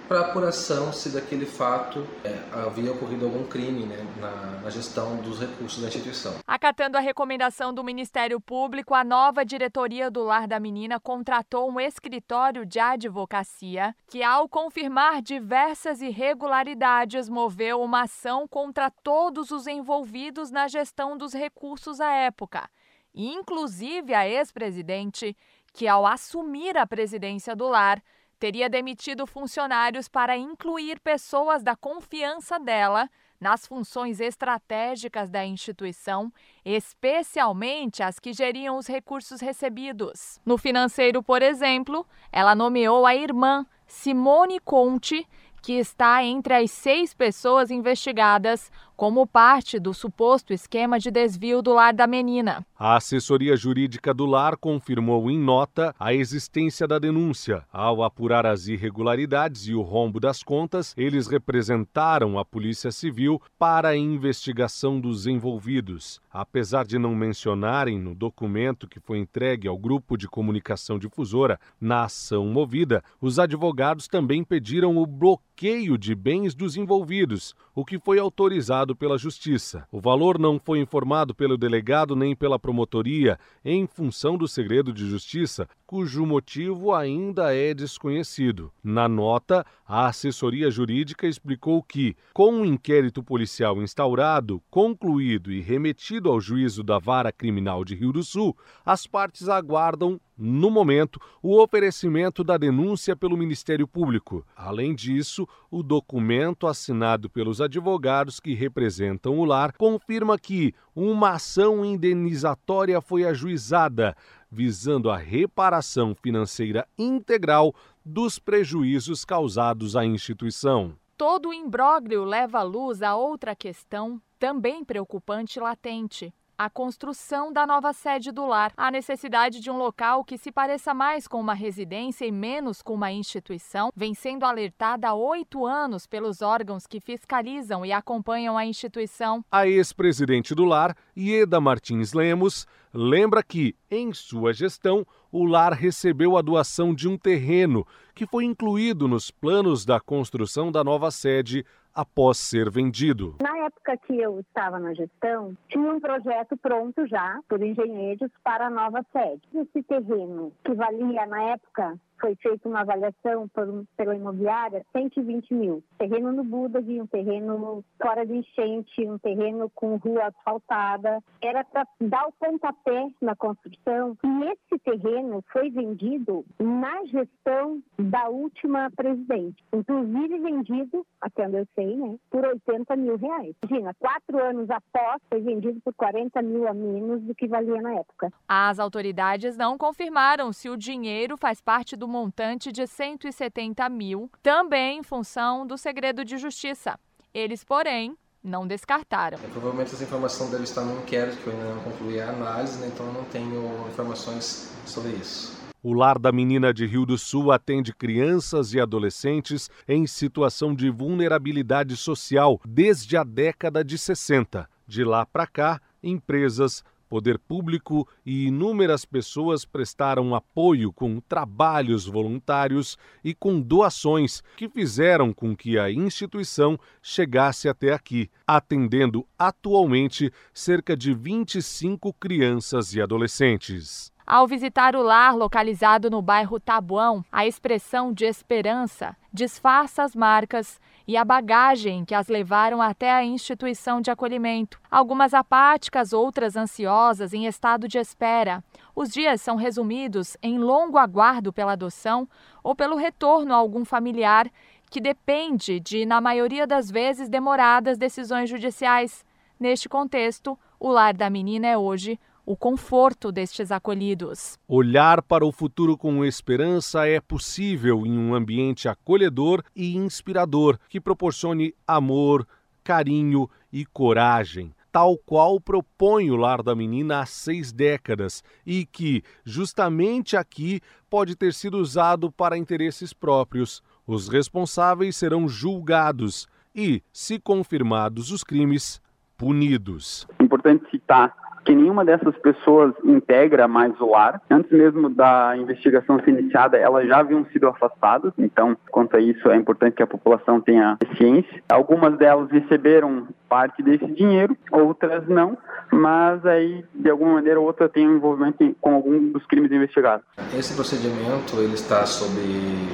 para 0.10 0.22
apuração 0.22 0.92
se 0.92 1.10
daquele 1.10 1.46
fato 1.46 2.04
é, 2.26 2.36
havia 2.66 2.92
ocorrido 2.92 3.26
algum 3.26 3.46
crime 3.46 3.86
né, 3.86 3.98
na, 4.20 4.32
na, 4.64 4.70
gestão 4.72 5.18
dos 5.18 5.40
recursos 5.40 5.80
da 5.80 5.88
instituição. 5.88 6.34
Acatando 6.48 6.98
a 6.98 7.00
recomendação 7.00 7.72
do 7.72 7.84
Ministério 7.84 8.42
Público, 8.42 8.96
a 8.96 9.04
nova 9.04 9.46
diretoria 9.46 10.10
do 10.10 10.24
Lar 10.24 10.48
da 10.48 10.60
Menina 10.60 11.00
contratou 11.00 11.70
um 11.70 11.80
escritório 11.80 12.66
de 12.66 12.80
advocacia 12.80 13.96
que, 14.08 14.24
ao 14.24 14.50
confirmar 14.50 15.22
diversas 15.22 16.02
irregularidades, 16.02 17.30
moveu 17.30 17.80
uma 17.80 18.02
ação 18.02 18.48
contra 18.48 18.90
todos 18.90 19.52
os 19.52 19.68
envolvidos 19.68 20.50
na 20.50 20.68
gestão 20.68 21.16
dos 21.16 21.34
recursos 21.34 22.02
à 22.02 22.12
época, 22.12 22.68
inclusive 23.14 24.16
a 24.16 24.28
ex-presidente, 24.28 25.38
que, 25.72 25.88
ao 25.88 26.08
assumir 26.08 26.76
a 26.80 26.88
presidência 26.88 27.56
do 27.56 27.68
lar, 27.68 28.02
teria 28.40 28.70
demitido 28.70 29.28
funcionários 29.28 30.08
para 30.08 30.38
incluir 30.38 31.00
pessoas 31.00 31.62
da 31.62 31.76
confiança 31.76 32.58
dela 32.58 33.10
nas 33.40 33.66
funções 33.66 34.20
estratégicas 34.20 35.30
da 35.30 35.46
instituição, 35.46 36.32
especialmente 36.66 38.04
as 38.04 38.20
que 38.20 38.34
geriam 38.34 38.78
os 38.78 38.88
recursos 38.88 39.40
recebidos. 39.40 40.40
No 40.46 40.58
financeiro, 40.58 41.24
por 41.24 41.42
exemplo, 41.42 42.06
ela 42.32 42.54
nomeou 42.54 43.06
a 43.06 43.16
irmã 43.16 43.66
Simone 43.88 44.60
Conte 44.60 45.28
que 45.62 45.74
está 45.74 46.24
entre 46.24 46.54
as 46.54 46.72
seis 46.72 47.14
pessoas 47.14 47.70
investigadas 47.70 48.72
como 49.00 49.26
parte 49.26 49.80
do 49.80 49.94
suposto 49.94 50.52
esquema 50.52 51.00
de 51.00 51.10
desvio 51.10 51.62
do 51.62 51.74
lar 51.74 51.94
da 51.94 52.06
menina. 52.06 52.66
A 52.78 52.98
assessoria 52.98 53.56
jurídica 53.56 54.14
do 54.14 54.26
lar 54.26 54.58
confirmou 54.58 55.32
em 55.32 55.40
nota 55.40 55.96
a 55.98 56.14
existência 56.14 56.86
da 56.86 57.00
denúncia. 57.00 57.64
Ao 57.72 58.04
apurar 58.04 58.46
as 58.46 58.68
irregularidades 58.68 59.70
e 59.70 59.74
o 59.74 59.82
rombo 59.82 60.20
das 60.20 60.44
contas, 60.44 60.94
eles 60.98 61.28
representaram 61.28 62.38
a 62.38 62.44
Polícia 62.44 62.92
Civil 62.92 63.42
para 63.58 63.88
a 63.88 63.98
investigação 63.98 65.00
dos 65.00 65.26
envolvidos. 65.26 66.20
Apesar 66.30 66.86
de 66.86 67.00
não 67.00 67.16
mencionarem 67.16 67.98
no 67.98 68.14
documento 68.14 68.88
que 68.88 69.00
foi 69.00 69.18
entregue 69.18 69.68
ao 69.68 69.78
grupo 69.78 70.18
de 70.18 70.28
comunicação 70.28 71.00
difusora 71.00 71.58
na 71.80 72.04
ação 72.04 72.48
movida, 72.48 73.02
os 73.22 73.40
advogados 73.40 74.10
também 74.10 74.44
pediram 74.44 74.98
o 74.98 75.08
bloqueio 75.08 75.98
de 75.98 76.14
bens 76.14 76.54
dos 76.54 76.76
envolvidos, 76.76 77.56
o 77.80 77.86
que 77.86 77.98
foi 77.98 78.20
autorizado 78.20 78.94
pela 78.94 79.18
Justiça. 79.18 79.88
O 79.90 80.02
valor 80.02 80.38
não 80.38 80.60
foi 80.60 80.80
informado 80.80 81.34
pelo 81.34 81.58
delegado 81.58 82.14
nem 82.14 82.36
pela 82.36 82.60
promotoria 82.60 83.40
em 83.64 83.88
função 83.88 84.38
do 84.38 84.50
segredo 84.50 84.92
de 84.92 85.08
justiça, 85.10 85.66
cujo 85.88 86.26
motivo 86.26 86.94
ainda 86.94 87.56
é 87.56 87.74
desconhecido. 87.74 88.70
Na 88.84 89.08
nota, 89.08 89.66
a 89.88 90.08
assessoria 90.08 90.70
jurídica 90.70 91.26
explicou 91.26 91.82
que, 91.82 92.18
com 92.34 92.62
o 92.62 92.66
inquérito 92.66 93.24
policial 93.24 93.82
instaurado, 93.82 94.62
concluído 94.70 95.50
e 95.50 95.62
remetido 95.62 96.30
ao 96.30 96.42
juízo 96.42 96.84
da 96.84 97.00
Vara 97.00 97.32
Criminal 97.32 97.86
de 97.86 97.96
Rio 97.96 98.12
do 98.12 98.24
Sul, 98.26 98.58
as 98.86 99.08
partes 99.08 99.48
aguardam 99.48 100.20
no 100.40 100.72
momento, 100.72 101.20
o 101.44 101.62
oferecimento 101.62 102.46
da 102.46 102.56
denúncia 102.56 103.14
pelo 103.14 103.36
Ministério 103.36 103.86
Público. 103.86 104.46
Além 104.56 104.96
disso, 104.96 105.46
o 105.70 105.84
documento 105.84 106.66
assinado 106.66 107.30
pelos 107.30 107.60
advogados 107.60 108.40
que 108.40 108.54
representam 108.54 109.38
o 109.38 109.44
lar 109.44 109.74
confirma 109.78 110.40
que 110.40 110.74
uma 110.96 111.32
ação 111.32 111.84
indenizatória 111.84 113.02
foi 113.02 113.26
ajuizada, 113.26 114.16
visando 114.50 115.12
a 115.12 115.18
reparação 115.18 116.16
financeira 116.16 116.88
integral 116.98 117.76
dos 118.06 118.40
prejuízos 118.40 119.26
causados 119.26 119.98
à 119.98 120.06
instituição. 120.06 120.94
Todo 121.18 121.50
o 121.50 121.54
imbróglio 121.54 122.24
leva 122.24 122.60
à 122.60 122.64
luz 122.64 123.02
a 123.02 123.14
outra 123.14 123.54
questão, 123.54 124.22
também 124.40 124.86
preocupante 124.86 125.60
e 125.60 125.62
latente 125.62 126.34
a 126.60 126.70
construção 126.70 127.54
da 127.54 127.66
nova 127.66 127.94
sede 127.94 128.34
do 128.34 128.46
lar, 128.46 128.74
a 128.76 128.92
necessidade 128.92 129.62
de 129.62 129.72
um 129.72 129.78
local 129.78 130.26
que 130.26 130.38
se 130.38 130.52
pareça 130.52 130.94
mais 130.94 131.26
com 131.26 131.40
uma 131.40 131.54
residência 131.54 132.26
e 132.26 132.34
menos 132.34 132.82
com 132.82 132.96
uma 132.96 133.14
instituição, 133.14 133.94
vem 133.96 134.14
sendo 134.14 134.44
alertada 134.44 135.08
há 135.08 135.14
oito 135.14 135.66
anos 135.66 136.06
pelos 136.06 136.42
órgãos 136.42 136.86
que 136.86 137.00
fiscalizam 137.00 137.86
e 137.86 137.94
acompanham 137.94 138.58
a 138.58 138.66
instituição. 138.66 139.42
A 139.50 139.66
ex-presidente 139.70 140.54
do 140.54 140.66
lar, 140.66 140.98
Ieda 141.16 141.62
Martins 141.62 142.12
Lemos, 142.12 142.68
lembra 142.94 143.42
que, 143.42 143.74
em 143.90 144.12
sua 144.12 144.52
gestão, 144.52 145.08
o 145.32 145.46
lar 145.46 145.72
recebeu 145.72 146.36
a 146.36 146.42
doação 146.42 146.94
de 146.94 147.08
um 147.08 147.18
terreno 147.18 147.88
que 148.14 148.28
foi 148.28 148.44
incluído 148.44 149.08
nos 149.08 149.32
planos 149.32 149.86
da 149.86 149.98
construção 149.98 150.74
da 150.74 150.84
nova 150.84 151.10
sede 151.10 151.66
após 151.94 152.38
ser 152.38 152.70
vendido. 152.70 153.36
Na 153.42 153.58
época 153.66 153.98
que 153.98 154.18
eu 154.20 154.40
estava 154.40 154.80
na 154.80 154.94
gestão, 154.94 155.56
tinha 155.68 155.92
um 155.92 156.00
projeto 156.00 156.58
pronto 156.58 157.08
já 157.08 157.40
por 157.48 157.62
engenheiros 157.62 158.32
para 158.44 158.68
a 158.68 158.70
nova 158.70 159.04
sede. 159.12 159.42
Esse 159.54 159.84
terreno 159.84 160.52
que 160.64 160.74
valia 160.74 161.26
na 161.26 161.44
época 161.52 162.00
foi 162.20 162.36
feita 162.36 162.68
uma 162.68 162.82
avaliação 162.82 163.48
por, 163.50 163.86
pela 163.96 164.16
imobiliária, 164.16 164.86
120 164.92 165.54
mil. 165.54 165.84
Terreno 165.98 166.32
no 166.32 166.44
Budag, 166.44 167.02
um 167.02 167.08
terreno 167.08 167.84
fora 168.02 168.26
de 168.26 168.34
enchente, 168.34 169.08
um 169.08 169.18
terreno 169.18 169.70
com 169.74 169.96
rua 169.98 170.28
asfaltada. 170.28 171.22
Era 171.42 171.64
para 171.64 171.88
dar 172.02 172.28
o 172.28 172.34
pontapé 172.34 173.08
na 173.22 173.36
construção. 173.36 174.18
E 174.24 174.44
esse 174.46 174.80
terreno 174.84 175.44
foi 175.52 175.70
vendido 175.70 176.46
na 176.60 177.06
gestão 177.06 177.82
da 177.98 178.28
última 178.30 178.90
presidente. 178.92 179.64
Inclusive 179.74 180.40
vendido, 180.40 181.06
até 181.22 181.48
onde 181.48 181.58
eu 181.58 181.68
sei, 181.76 181.96
né, 181.96 182.18
por 182.30 182.46
80 182.46 182.96
mil 182.96 183.18
reais. 183.18 183.56
Imagina, 183.64 183.94
quatro 183.96 184.44
anos 184.44 184.70
após, 184.70 185.22
foi 185.30 185.42
vendido 185.42 185.80
por 185.82 185.94
40 185.94 186.42
mil 186.42 186.68
a 186.68 186.74
menos 186.74 187.22
do 187.22 187.34
que 187.34 187.48
valia 187.48 187.82
na 187.82 187.96
época. 187.96 188.32
As 188.48 188.80
autoridades 188.80 189.56
não 189.56 189.78
confirmaram 189.78 190.52
se 190.52 190.70
o 190.70 190.78
dinheiro 190.78 191.38
faz 191.38 191.62
parte 191.62 191.96
do 191.96 192.08
montante 192.10 192.72
de 192.72 192.86
170 192.86 193.88
mil, 193.90 194.30
também 194.44 195.00
em 195.00 195.04
função 195.04 195.66
do 195.66 195.78
segredo 195.78 196.26
de 196.26 196.38
justiça. 196.38 197.00
Eles, 197.34 197.64
porém, 197.64 198.18
não 198.44 198.66
descartaram. 198.66 199.38
É, 199.44 199.48
provavelmente 199.48 199.94
essa 199.94 200.04
informação 200.04 200.50
deve 200.50 200.64
estar 200.64 200.82
no 200.82 200.98
inquérito, 201.02 201.38
que 201.38 201.48
eu 201.48 201.54
ainda 201.54 201.76
não 201.76 201.84
concluí 201.84 202.20
a 202.20 202.30
análise, 202.30 202.80
né? 202.80 202.90
então 202.94 203.06
eu 203.06 203.14
não 203.14 203.24
tenho 203.26 203.88
informações 203.88 204.74
sobre 204.86 205.12
isso. 205.12 205.60
O 205.82 205.94
Lar 205.94 206.20
da 206.20 206.32
Menina 206.32 206.74
de 206.74 206.86
Rio 206.86 207.06
do 207.06 207.18
Sul 207.18 207.54
atende 207.54 207.94
crianças 207.94 208.74
e 208.74 208.82
adolescentes 208.82 209.70
em 209.88 210.06
situação 210.06 210.76
de 210.76 210.90
vulnerabilidade 210.90 211.96
social 211.96 212.60
desde 212.66 213.16
a 213.16 213.24
década 213.24 213.82
de 213.84 213.98
60. 213.98 214.70
De 214.86 215.06
lá 215.06 215.26
para 215.26 215.48
cá, 215.48 215.82
empresas, 216.04 216.84
poder 217.10 217.40
público 217.40 218.08
e 218.24 218.46
inúmeras 218.46 219.04
pessoas 219.04 219.66
prestaram 219.66 220.36
apoio 220.36 220.94
com 220.94 221.20
trabalhos 221.20 222.06
voluntários 222.06 222.98
e 223.24 223.34
com 223.34 223.60
doações 223.60 224.44
que 224.56 224.70
fizeram 224.70 225.34
com 225.34 225.56
que 225.56 225.80
a 225.80 225.92
instituição 225.92 226.80
chegasse 227.02 227.68
até 227.68 227.92
aqui, 227.92 228.30
atendendo 228.46 229.26
atualmente 229.38 230.32
cerca 230.54 230.96
de 230.96 231.14
25 231.14 232.14
crianças 232.14 232.94
e 232.94 233.02
adolescentes. 233.02 234.12
Ao 234.30 234.46
visitar 234.46 234.96
o 234.96 235.02
lar 235.02 235.36
localizado 235.36 236.08
no 236.08 236.22
bairro 236.22 236.60
Tabuão, 236.60 237.26
a 237.32 237.48
expressão 237.48 238.14
de 238.14 238.26
esperança 238.26 239.18
disfarça 239.34 240.04
as 240.04 240.16
marcas 240.16 240.80
e 241.10 241.18
a 241.18 241.26
bagagem 241.26 242.06
que 242.06 242.14
as 242.14 242.28
levaram 242.28 242.84
até 242.84 243.12
a 243.12 243.26
instituição 243.26 244.00
de 244.00 244.12
acolhimento. 244.12 244.80
Algumas 244.92 245.34
apáticas, 245.34 246.14
outras 246.14 246.56
ansiosas, 246.56 247.34
em 247.34 247.48
estado 247.48 247.88
de 247.88 247.98
espera. 247.98 248.64
Os 248.96 249.10
dias 249.10 249.42
são 249.42 249.56
resumidos 249.56 250.38
em 250.40 250.60
longo 250.60 251.00
aguardo 251.00 251.52
pela 251.52 251.72
adoção 251.72 252.30
ou 252.64 252.76
pelo 252.76 252.96
retorno 252.96 253.56
a 253.56 253.58
algum 253.58 253.84
familiar, 253.84 254.52
que 254.92 255.02
depende 255.02 255.80
de, 255.80 256.06
na 256.06 256.22
maioria 256.22 256.68
das 256.68 256.92
vezes, 256.92 257.28
demoradas 257.28 257.98
decisões 257.98 258.48
judiciais. 258.48 259.26
Neste 259.60 259.90
contexto, 259.90 260.56
o 260.80 260.90
lar 260.92 261.16
da 261.16 261.28
menina 261.28 261.66
é 261.66 261.76
hoje 261.76 262.20
o 262.50 262.58
conforto 262.58 263.32
destes 263.32 263.72
acolhidos. 263.72 264.58
Olhar 264.68 265.22
para 265.22 265.46
o 265.46 265.52
futuro 265.52 265.96
com 265.96 266.26
esperança 266.26 267.08
é 267.08 267.22
possível 267.22 268.08
em 268.08 268.18
um 268.18 268.34
ambiente 268.34 268.90
acolhedor 268.90 269.62
e 269.76 269.96
inspirador 269.96 270.80
que 270.90 271.00
proporcione 271.00 271.76
amor, 271.88 272.48
carinho 272.84 273.48
e 273.72 273.86
coragem 273.86 274.74
tal 274.92 275.16
qual 275.20 275.62
propõe 275.62 276.32
o 276.32 276.36
Lar 276.36 276.64
da 276.64 276.74
Menina 276.74 277.20
há 277.20 277.26
seis 277.28 277.72
décadas 277.72 278.44
e 278.66 278.88
que, 278.88 279.22
justamente 279.46 280.36
aqui, 280.36 280.82
pode 281.08 281.36
ter 281.36 281.54
sido 281.54 281.78
usado 281.78 282.32
para 282.32 282.58
interesses 282.58 283.14
próprios. 283.14 283.84
Os 284.08 284.28
responsáveis 284.28 285.16
serão 285.16 285.48
julgados 285.48 286.48
e, 286.74 287.04
se 287.14 287.40
confirmados 287.40 288.32
os 288.32 288.44
crimes, 288.44 289.00
punidos. 289.38 290.28
Importante 290.42 290.90
citar 290.90 291.36
que 291.70 291.76
nenhuma 291.76 292.04
dessas 292.04 292.36
pessoas 292.38 292.96
integra 293.06 293.68
mais 293.68 293.94
o 294.02 294.10
lar. 294.10 294.42
Antes 294.50 294.72
mesmo 294.72 295.08
da 295.08 295.56
investigação 295.56 296.20
ser 296.24 296.32
iniciada, 296.32 296.76
elas 296.78 297.08
já 297.08 297.20
haviam 297.20 297.46
sido 297.54 297.68
afastadas, 297.68 298.34
então, 298.40 298.76
quanto 298.90 299.16
a 299.16 299.22
isso, 299.22 299.48
é 299.52 299.56
importante 299.56 299.94
que 299.94 300.02
a 300.02 300.08
população 300.08 300.60
tenha 300.60 300.98
ciência. 301.16 301.62
Algumas 301.70 302.18
delas 302.18 302.50
receberam 302.50 303.28
parte 303.48 303.84
desse 303.84 304.06
dinheiro, 304.14 304.58
outras 304.72 305.28
não, 305.28 305.58
mas 305.92 306.46
aí, 306.46 306.84
de 306.94 307.10
alguma 307.10 307.34
maneira 307.34 307.60
ou 307.60 307.66
outra, 307.66 307.90
tem 307.90 308.08
um 308.08 308.16
envolvimento 308.16 308.76
com 308.80 308.94
algum 308.94 309.32
dos 309.32 309.46
crimes 309.46 309.72
investigados. 309.72 310.26
Esse 310.58 310.76
procedimento 310.76 311.56
ele 311.58 311.74
está 311.74 312.06
sob 312.06 312.40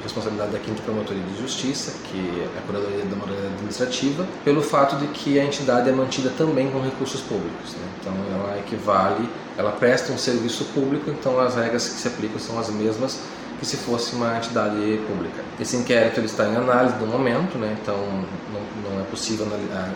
responsabilidade 0.02 0.52
da 0.52 0.58
Quinta 0.58 0.82
Promotoria 0.82 1.22
de 1.22 1.36
Justiça, 1.40 2.02
que 2.08 2.40
é 2.40 2.58
a 2.58 2.62
Curadoria 2.62 3.04
da 3.04 3.16
Moralidade 3.16 3.54
Administrativa, 3.54 4.26
pelo 4.44 4.62
fato 4.62 4.96
de 4.96 5.06
que 5.08 5.38
a 5.38 5.44
entidade 5.44 5.88
é 5.88 5.92
mantida 5.92 6.30
também 6.30 6.70
com 6.70 6.80
recursos 6.80 7.20
públicos. 7.20 7.76
Né? 7.76 7.86
Então, 8.00 8.12
ela 8.32 8.58
equivale, 8.66 9.28
ela 9.56 9.72
presta 9.72 10.12
um 10.12 10.18
serviço 10.18 10.64
público, 10.66 11.10
então 11.10 11.38
as 11.40 11.54
regras 11.54 11.88
que 11.88 12.00
se 12.00 12.08
aplicam 12.08 12.38
são 12.38 12.58
as 12.58 12.68
mesmas 12.68 13.20
que 13.58 13.64
se 13.64 13.76
fosse 13.76 14.14
uma 14.14 14.36
entidade 14.36 15.00
pública. 15.06 15.42
Esse 15.58 15.76
inquérito 15.76 16.20
ele 16.20 16.26
está 16.26 16.46
em 16.46 16.56
análise 16.56 16.94
no 16.96 17.06
momento, 17.06 17.56
né? 17.56 17.76
então 17.80 17.96
não, 17.96 18.90
não 18.90 19.00
é 19.00 19.04
possível 19.04 19.46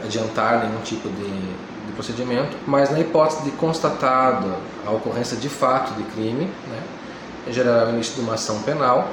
adiantar 0.02 0.66
nenhum 0.66 0.80
tipo 0.80 1.08
de, 1.08 1.28
de, 1.28 1.92
procedimento, 1.94 2.56
mas 2.66 2.90
na 2.90 3.00
hipótese 3.00 3.42
de 3.42 3.50
constatada 3.52 4.56
a 4.86 4.90
ocorrência 4.90 5.36
de 5.36 5.48
fato 5.48 5.92
de 5.94 6.02
crime, 6.04 6.46
né? 6.68 6.82
gerará 7.50 7.86
o 7.86 7.90
início 7.90 8.14
de 8.14 8.20
uma 8.22 8.34
ação 8.34 8.62
penal 8.62 9.10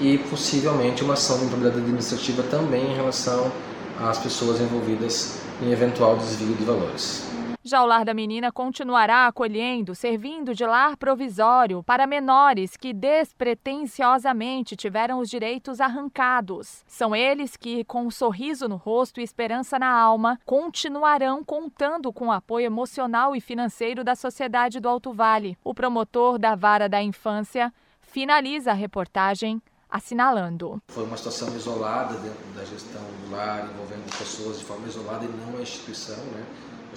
e 0.00 0.18
possivelmente 0.18 1.04
uma 1.04 1.14
ação 1.14 1.38
de 1.38 1.44
improbidade 1.44 1.78
administrativa 1.78 2.42
também 2.42 2.92
em 2.92 2.94
relação 2.96 3.52
às 4.00 4.18
pessoas 4.18 4.60
envolvidas 4.60 5.38
em 5.62 5.72
eventual 5.72 6.16
desvio 6.16 6.54
de 6.54 6.64
valores. 6.64 7.27
Já 7.68 7.82
o 7.82 7.86
Lar 7.86 8.02
da 8.02 8.14
Menina 8.14 8.50
continuará 8.50 9.26
acolhendo, 9.26 9.94
servindo 9.94 10.54
de 10.54 10.64
lar 10.64 10.96
provisório 10.96 11.82
para 11.82 12.06
menores 12.06 12.78
que 12.78 12.94
despretensiosamente 12.94 14.74
tiveram 14.74 15.18
os 15.18 15.28
direitos 15.28 15.78
arrancados. 15.78 16.82
São 16.86 17.14
eles 17.14 17.58
que, 17.58 17.84
com 17.84 18.06
um 18.06 18.10
sorriso 18.10 18.70
no 18.70 18.76
rosto 18.76 19.20
e 19.20 19.22
esperança 19.22 19.78
na 19.78 19.90
alma, 19.90 20.40
continuarão 20.46 21.44
contando 21.44 22.10
com 22.10 22.28
o 22.28 22.32
apoio 22.32 22.64
emocional 22.64 23.36
e 23.36 23.40
financeiro 23.40 24.02
da 24.02 24.16
sociedade 24.16 24.80
do 24.80 24.88
Alto 24.88 25.12
Vale. 25.12 25.58
O 25.62 25.74
promotor 25.74 26.38
da 26.38 26.54
Vara 26.54 26.88
da 26.88 27.02
Infância 27.02 27.70
finaliza 28.00 28.70
a 28.70 28.74
reportagem 28.74 29.60
assinalando. 29.90 30.82
Foi 30.88 31.04
uma 31.04 31.18
situação 31.18 31.54
isolada 31.54 32.14
dentro 32.14 32.46
da 32.56 32.64
gestão 32.64 33.02
do 33.02 33.36
lar, 33.36 33.68
envolvendo 33.70 34.10
pessoas 34.16 34.58
de 34.58 34.64
forma 34.64 34.88
isolada 34.88 35.26
e 35.26 35.28
não 35.28 35.58
a 35.58 35.60
instituição, 35.60 36.16
né? 36.32 36.46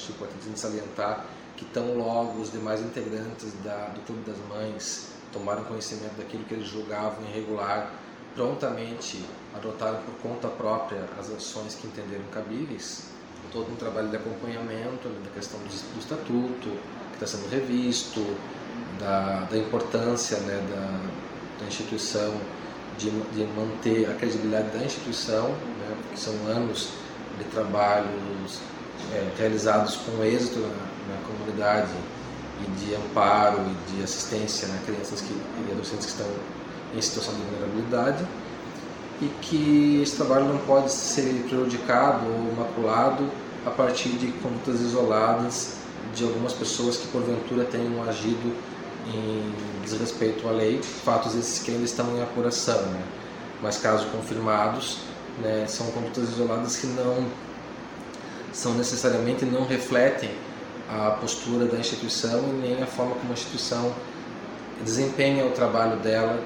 Acho 0.02 0.12
importante 0.12 0.60
salientar 0.60 1.26
que 1.56 1.66
tão 1.66 1.96
logo 1.96 2.42
os 2.42 2.52
demais 2.52 2.82
integrantes 2.82 3.54
da, 3.64 3.90
do 3.94 4.02
Clube 4.02 4.24
das 4.26 4.38
Mães 4.50 5.10
tomaram 5.32 5.64
conhecimento 5.64 6.18
daquilo 6.18 6.44
que 6.46 6.56
eles 6.56 6.68
julgavam 6.68 7.24
irregular, 7.26 7.94
prontamente 8.36 9.24
adotaram 9.54 10.00
por 10.02 10.16
conta 10.28 10.48
própria 10.48 11.08
as 11.20 11.30
ações 11.30 11.76
que 11.76 11.88
entenderam 11.88 12.24
cabíveis. 12.34 13.10
Todo 13.52 13.72
um 13.72 13.76
trabalho 13.76 14.08
de 14.10 14.16
acompanhamento 14.16 15.10
da 15.10 15.30
questão 15.34 15.60
do, 15.60 15.66
do 15.66 16.00
estatuto, 16.00 16.70
que 17.10 17.24
está 17.24 17.28
sendo 17.28 17.50
revisto, 17.50 18.26
da, 19.00 19.48
da 19.50 19.58
importância 19.58 20.38
né, 20.40 20.66
da, 20.70 21.60
da 21.60 21.68
instituição 21.68 22.34
de, 22.98 23.10
de, 23.10 23.44
manter 23.56 24.10
a 24.10 24.14
credibilidade 24.14 24.70
da 24.70 24.86
instituição, 24.86 25.50
né, 25.50 25.98
porque 26.02 26.18
são 26.18 26.34
anos 26.48 26.90
de 27.38 27.44
trabalhos 27.46 28.62
é, 29.14 29.30
realizados 29.38 29.98
com 29.98 30.24
êxito 30.24 30.60
na, 30.60 30.68
na, 30.68 31.22
comunidade 31.28 31.92
e 32.62 32.72
de 32.80 32.96
amparo 32.96 33.60
e 33.60 33.92
de 33.92 34.04
assistência 34.04 34.68
a 34.68 34.72
né, 34.72 34.80
crianças 34.86 35.22
que, 35.22 35.34
e 35.34 35.72
adolescentes 35.72 36.06
que 36.06 36.12
estão 36.12 36.28
em 36.96 37.02
situação 37.02 37.34
de 37.34 37.42
vulnerabilidade 37.42 38.26
e 39.22 39.28
que 39.42 40.02
esse 40.02 40.16
trabalho 40.16 40.46
não 40.46 40.58
pode 40.60 40.92
ser 40.92 41.46
prejudicado 41.48 42.26
ou 42.26 42.56
maculado 42.56 43.30
a 43.66 43.70
partir 43.70 44.10
de 44.10 44.32
condutas 44.34 44.82
isoladas 44.82 45.76
de 46.16 46.24
algumas 46.24 46.54
pessoas 46.54 46.98
que 46.98 47.08
porventura 47.08 47.64
tenham 47.66 48.04
agido 48.04 48.54
em 49.08 49.54
desrespeito 49.84 50.48
à 50.48 50.52
lei, 50.52 50.82
fatos 50.82 51.36
esses 51.36 51.60
que 51.60 51.72
ainda 51.72 51.84
estão 51.84 52.18
em 52.18 52.22
apuração, 52.22 52.82
né? 52.84 53.02
mas 53.62 53.78
caso 53.78 54.08
confirmados, 54.08 54.98
né, 55.40 55.66
são 55.68 55.88
condutas 55.88 56.30
isoladas 56.30 56.78
que 56.78 56.88
não 56.88 57.26
são 58.52 58.74
necessariamente 58.74 59.46
não 59.46 59.66
refletem 59.66 60.32
a 60.90 61.12
postura 61.12 61.66
da 61.66 61.78
instituição 61.78 62.40
e 62.50 62.68
nem 62.68 62.84
a 62.84 62.86
forma 62.86 63.16
como 63.16 63.30
a 63.30 63.34
instituição 63.34 63.94
desempenha 64.84 65.46
o 65.46 65.52
trabalho 65.52 65.98
dela 65.98 66.44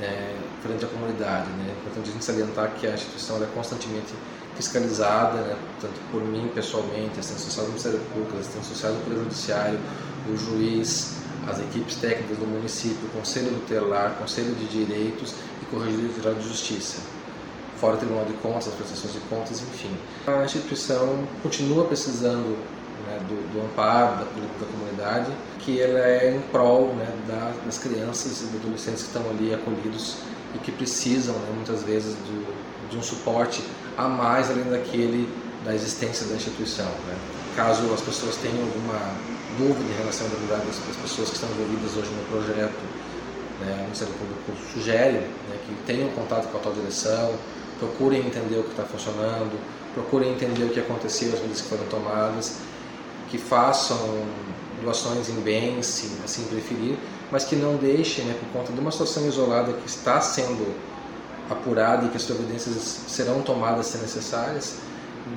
é, 0.00 0.34
frente 0.62 0.84
à 0.84 0.88
comunidade. 0.88 1.50
Né? 1.50 1.66
É 1.68 1.72
importante 1.72 2.08
a 2.08 2.12
gente 2.12 2.24
salientar 2.24 2.70
que 2.78 2.86
a 2.86 2.94
instituição 2.94 3.42
é 3.42 3.46
constantemente 3.54 4.14
fiscalizada, 4.56 5.38
né? 5.42 5.56
tanto 5.80 6.00
por 6.10 6.22
mim 6.22 6.50
pessoalmente, 6.54 7.18
assistente 7.18 7.42
social 7.42 7.66
do 7.66 7.70
Ministério 7.72 8.00
Público, 8.12 8.38
assistente 8.38 8.66
social 8.66 8.92
do 8.92 9.04
Poder 9.04 9.18
Judiciário, 9.18 9.78
o 10.30 10.36
juiz, 10.36 11.16
as 11.46 11.60
equipes 11.60 11.96
técnicas 11.96 12.38
do 12.38 12.46
município, 12.46 13.06
o 13.08 13.18
Conselho 13.18 13.50
Tutelar, 13.50 14.16
Conselho 14.18 14.54
de 14.54 14.66
Direitos 14.66 15.34
e 15.60 15.64
Corregedoria 15.66 16.14
Geral 16.14 16.34
de 16.34 16.48
Justiça 16.48 17.13
fora 17.80 17.94
o 17.94 17.98
Tribunal 17.98 18.24
de 18.24 18.32
Contas, 18.34 18.68
as 18.68 18.74
prestações 18.74 19.12
de 19.12 19.20
contas, 19.20 19.60
enfim. 19.60 19.90
A 20.26 20.44
instituição 20.44 21.26
continua 21.42 21.84
precisando 21.84 22.56
né, 23.06 23.18
do, 23.28 23.52
do, 23.52 23.66
amparo 23.66 24.16
da 24.16 24.24
da 24.24 24.66
comunidade, 24.66 25.30
que 25.58 25.80
ela 25.80 26.00
é 26.00 26.36
em 26.36 26.40
prol 26.50 26.94
né, 26.94 27.06
da, 27.28 27.52
das 27.64 27.78
crianças 27.78 28.42
e 28.42 28.56
adolescentes 28.56 29.02
que 29.02 29.08
estão 29.08 29.28
ali 29.30 29.54
acolhidos 29.54 30.16
e 30.54 30.58
que 30.58 30.72
precisam 30.72 31.34
né, 31.34 31.48
muitas 31.54 31.82
vezes 31.82 32.14
do, 32.14 32.88
de 32.88 32.96
um 32.96 33.02
suporte 33.02 33.62
a 33.96 34.08
mais 34.08 34.50
além 34.50 34.64
daquele 34.64 35.28
da 35.64 35.74
existência 35.74 36.26
da 36.26 36.34
instituição. 36.34 36.86
Né. 37.06 37.16
Caso 37.56 37.92
as 37.92 38.00
pessoas 38.00 38.36
tenham 38.36 38.60
alguma 38.60 38.98
dúvida 39.56 39.92
em 39.92 39.96
relação 39.98 40.26
à 40.26 40.30
habilidade 40.30 40.66
das 40.66 40.96
pessoas 40.96 41.30
que 41.30 41.36
estão 41.36 41.48
envolvidas 41.50 41.96
hoje 41.96 42.10
no 42.10 42.24
projeto, 42.28 42.82
né, 43.60 43.76
o 43.78 43.82
Ministério 43.84 44.14
Público 44.14 44.52
sugere 44.72 45.18
né, 45.18 45.56
que 45.66 45.74
tenham 45.86 46.08
contato 46.10 46.48
com 46.48 46.58
a 46.58 46.60
atual 46.60 46.74
direção, 46.74 47.34
procurem 47.78 48.26
entender 48.26 48.58
o 48.58 48.64
que 48.64 48.70
está 48.70 48.84
funcionando, 48.84 49.58
procurem 49.94 50.32
entender 50.32 50.64
o 50.64 50.68
que 50.70 50.80
aconteceu, 50.80 51.32
as 51.32 51.40
medidas 51.40 51.62
que 51.62 51.68
foram 51.68 51.84
tomadas, 51.86 52.58
que 53.30 53.38
façam 53.38 53.98
doações 54.82 55.28
em 55.28 55.40
bens, 55.40 55.86
se 55.86 56.10
assim 56.24 56.44
preferir, 56.44 56.96
mas 57.30 57.44
que 57.44 57.56
não 57.56 57.76
deixe, 57.76 58.22
né, 58.22 58.36
por 58.38 58.58
conta 58.58 58.72
de 58.72 58.78
uma 58.78 58.90
situação 58.90 59.26
isolada 59.26 59.72
que 59.72 59.86
está 59.86 60.20
sendo 60.20 60.74
apurada 61.50 62.06
e 62.06 62.08
que 62.08 62.16
as 62.16 62.24
providências 62.24 63.00
serão 63.08 63.42
tomadas 63.42 63.86
se 63.86 63.98
necessárias, 63.98 64.76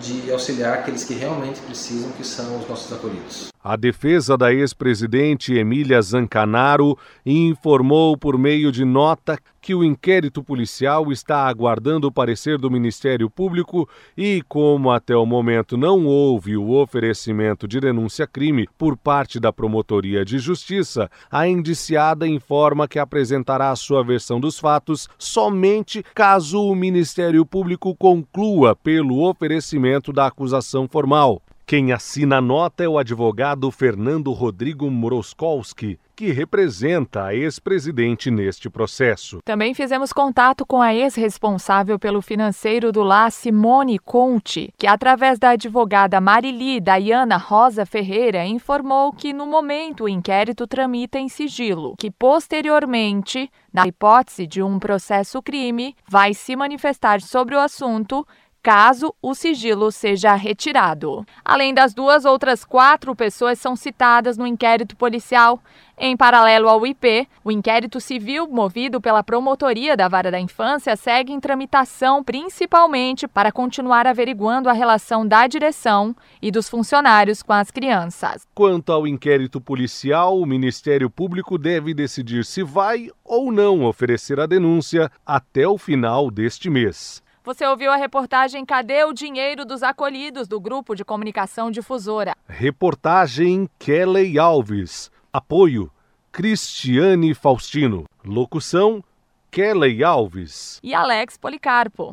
de 0.01 0.31
auxiliar 0.31 0.79
aqueles 0.79 1.03
que 1.03 1.13
realmente 1.13 1.59
precisam, 1.61 2.11
que 2.11 2.25
são 2.25 2.59
os 2.59 2.67
nossos 2.67 2.91
acolhidos. 2.91 3.47
A 3.63 3.75
defesa 3.75 4.37
da 4.37 4.53
ex-presidente 4.53 5.53
Emília 5.53 6.01
Zancanaro 6.01 6.97
informou 7.25 8.15
por 8.15 8.37
meio 8.37 8.71
de 8.71 8.85
nota 8.85 9.37
que 9.59 9.73
o 9.73 9.83
inquérito 9.83 10.41
policial 10.43 11.11
está 11.11 11.47
aguardando 11.47 12.07
o 12.07 12.11
parecer 12.11 12.57
do 12.57 12.71
Ministério 12.71 13.29
Público 13.29 13.89
e, 14.15 14.41
como 14.47 14.91
até 14.91 15.15
o 15.17 15.25
momento 15.25 15.75
não 15.75 16.05
houve 16.05 16.55
o 16.55 16.69
oferecimento 16.71 17.67
de 17.67 17.79
denúncia-crime 17.79 18.69
por 18.77 18.95
parte 18.95 19.39
da 19.39 19.51
Promotoria 19.51 20.23
de 20.23 20.39
Justiça, 20.39 21.09
a 21.29 21.47
indiciada 21.47 22.27
informa 22.27 22.87
que 22.87 22.99
apresentará 22.99 23.75
sua 23.75 24.03
versão 24.03 24.39
dos 24.39 24.57
fatos 24.59 25.09
somente 25.17 26.01
caso 26.15 26.61
o 26.61 26.75
Ministério 26.75 27.45
Público 27.45 27.93
conclua 27.95 28.75
pelo 28.75 29.27
oferecimento 29.27 30.13
da 30.13 30.27
acusação 30.27 30.87
formal. 30.87 31.41
Quem 31.69 31.91
assina 31.91 32.37
a 32.37 32.41
nota 32.41 32.85
é 32.85 32.87
o 32.87 32.97
advogado 32.97 33.69
Fernando 33.71 34.31
Rodrigo 34.31 34.89
Moroskowski, 34.89 35.99
que 36.15 36.31
representa 36.31 37.25
a 37.25 37.35
ex-presidente 37.35 38.31
neste 38.31 38.69
processo. 38.69 39.39
Também 39.43 39.73
fizemos 39.73 40.13
contato 40.13 40.65
com 40.65 40.81
a 40.81 40.95
ex-responsável 40.95 41.99
pelo 41.99 42.21
financeiro 42.21 42.89
do 42.89 43.03
LA, 43.03 43.29
Simone 43.29 43.99
Conte, 43.99 44.73
que, 44.77 44.87
através 44.87 45.37
da 45.37 45.49
advogada 45.49 46.21
Marili 46.21 46.79
Dayana 46.79 47.35
Rosa 47.35 47.85
Ferreira, 47.85 48.45
informou 48.45 49.11
que, 49.11 49.33
no 49.33 49.45
momento, 49.45 50.05
o 50.05 50.09
inquérito 50.09 50.65
tramita 50.65 51.19
em 51.19 51.27
sigilo, 51.27 51.95
que 51.99 52.09
posteriormente, 52.09 53.51
na 53.73 53.85
hipótese 53.85 54.47
de 54.47 54.63
um 54.63 54.79
processo 54.79 55.41
crime, 55.41 55.93
vai 56.07 56.33
se 56.33 56.55
manifestar 56.55 57.19
sobre 57.19 57.55
o 57.55 57.59
assunto 57.59 58.25
caso 58.67 59.15
o 59.21 59.33
sigilo 59.33 59.93
seja 59.93 60.35
retirado. 60.35 61.25
Além 61.45 61.73
das 61.73 61.93
duas, 61.93 62.25
outras 62.25 62.65
quatro 62.65 63.15
pessoas 63.15 63.57
são 63.59 63.77
citadas 63.77 64.37
no 64.37 64.45
inquérito 64.45 64.93
policial. 64.93 65.63
Em 65.97 66.17
paralelo 66.17 66.67
ao 66.67 66.85
IP, 66.85 67.29
o 67.45 67.49
inquérito 67.49 68.01
civil 68.01 68.45
movido 68.45 68.99
pela 68.99 69.23
Promotoria 69.23 69.95
da 69.95 70.09
Vara 70.09 70.29
da 70.29 70.37
Infância 70.37 70.97
segue 70.97 71.31
em 71.31 71.39
tramitação 71.39 72.21
principalmente 72.21 73.25
para 73.25 73.53
continuar 73.53 74.05
averiguando 74.05 74.67
a 74.67 74.73
relação 74.73 75.25
da 75.25 75.47
direção 75.47 76.13
e 76.41 76.51
dos 76.51 76.67
funcionários 76.67 77.41
com 77.41 77.53
as 77.53 77.71
crianças. 77.71 78.45
Quanto 78.53 78.91
ao 78.91 79.07
inquérito 79.07 79.61
policial, 79.61 80.37
o 80.37 80.45
Ministério 80.45 81.09
Público 81.09 81.57
deve 81.57 81.93
decidir 81.93 82.43
se 82.43 82.63
vai 82.63 83.07
ou 83.23 83.49
não 83.49 83.85
oferecer 83.85 84.41
a 84.41 84.45
denúncia 84.45 85.09
até 85.25 85.65
o 85.65 85.77
final 85.77 86.29
deste 86.29 86.69
mês. 86.69 87.25
Você 87.47 87.65
ouviu 87.65 87.89
a 87.93 87.95
reportagem 87.95 88.65
Cadê 88.65 89.05
o 89.05 89.13
Dinheiro 89.13 89.63
dos 89.63 89.81
Acolhidos 89.81 90.49
do 90.49 90.59
Grupo 90.59 90.93
de 90.93 91.05
Comunicação 91.05 91.71
Difusora? 91.71 92.35
Reportagem 92.45 93.69
Kelly 93.79 94.37
Alves. 94.37 95.09
Apoio 95.31 95.89
Cristiane 96.29 97.33
Faustino. 97.33 98.03
Locução 98.25 99.01
Kelly 99.49 100.03
Alves. 100.03 100.77
E 100.83 100.93
Alex 100.93 101.37
Policarpo. 101.37 102.11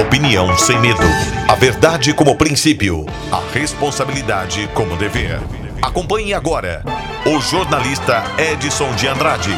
Opinião 0.00 0.56
sem 0.56 0.80
medo. 0.80 1.02
A 1.46 1.54
verdade 1.54 2.14
como 2.14 2.34
princípio. 2.34 3.04
A 3.30 3.40
responsabilidade 3.52 4.66
como 4.68 4.96
dever. 4.96 5.40
Acompanhe 5.82 6.32
agora 6.32 6.82
o 7.26 7.38
jornalista 7.38 8.22
Edson 8.40 8.96
de 8.96 9.08
Andrade. 9.08 9.52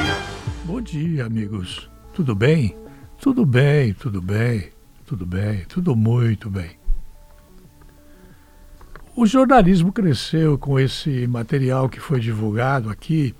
Bom 0.64 0.80
dia, 0.80 1.26
amigos. 1.26 1.88
Tudo 2.12 2.34
bem? 2.34 2.76
Tudo 3.20 3.46
bem, 3.46 3.92
tudo 3.92 4.20
bem. 4.20 4.79
Tudo 5.10 5.26
bem, 5.26 5.64
tudo 5.64 5.96
muito 5.96 6.48
bem. 6.48 6.70
O 9.16 9.26
jornalismo 9.26 9.92
cresceu 9.92 10.56
com 10.56 10.78
esse 10.78 11.26
material 11.26 11.88
que 11.88 11.98
foi 11.98 12.20
divulgado 12.20 12.88
aqui 12.88 13.34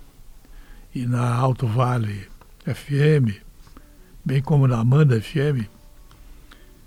e 0.92 1.06
na 1.06 1.32
Alto 1.32 1.68
Vale 1.68 2.26
FM, 2.64 3.38
bem 4.24 4.42
como 4.42 4.66
na 4.66 4.80
Amanda 4.80 5.22
FM, 5.22 5.70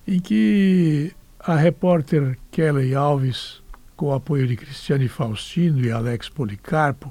em 0.06 0.20
que 0.20 1.14
a 1.40 1.56
repórter 1.56 2.38
Kelly 2.52 2.94
Alves, 2.94 3.64
com 3.96 4.08
o 4.08 4.14
apoio 4.14 4.46
de 4.46 4.58
Cristiane 4.58 5.08
Faustino 5.08 5.80
e 5.80 5.94
Alex 5.94 6.28
Policarpo, 6.28 7.10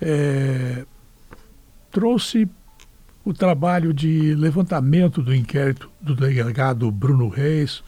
é, 0.00 0.86
trouxe 1.90 2.48
o 3.26 3.34
trabalho 3.34 3.92
de 3.92 4.36
levantamento 4.36 5.20
do 5.20 5.34
inquérito 5.34 5.90
do 6.00 6.14
delegado 6.14 6.88
Bruno 6.92 7.28
Reis, 7.28 7.82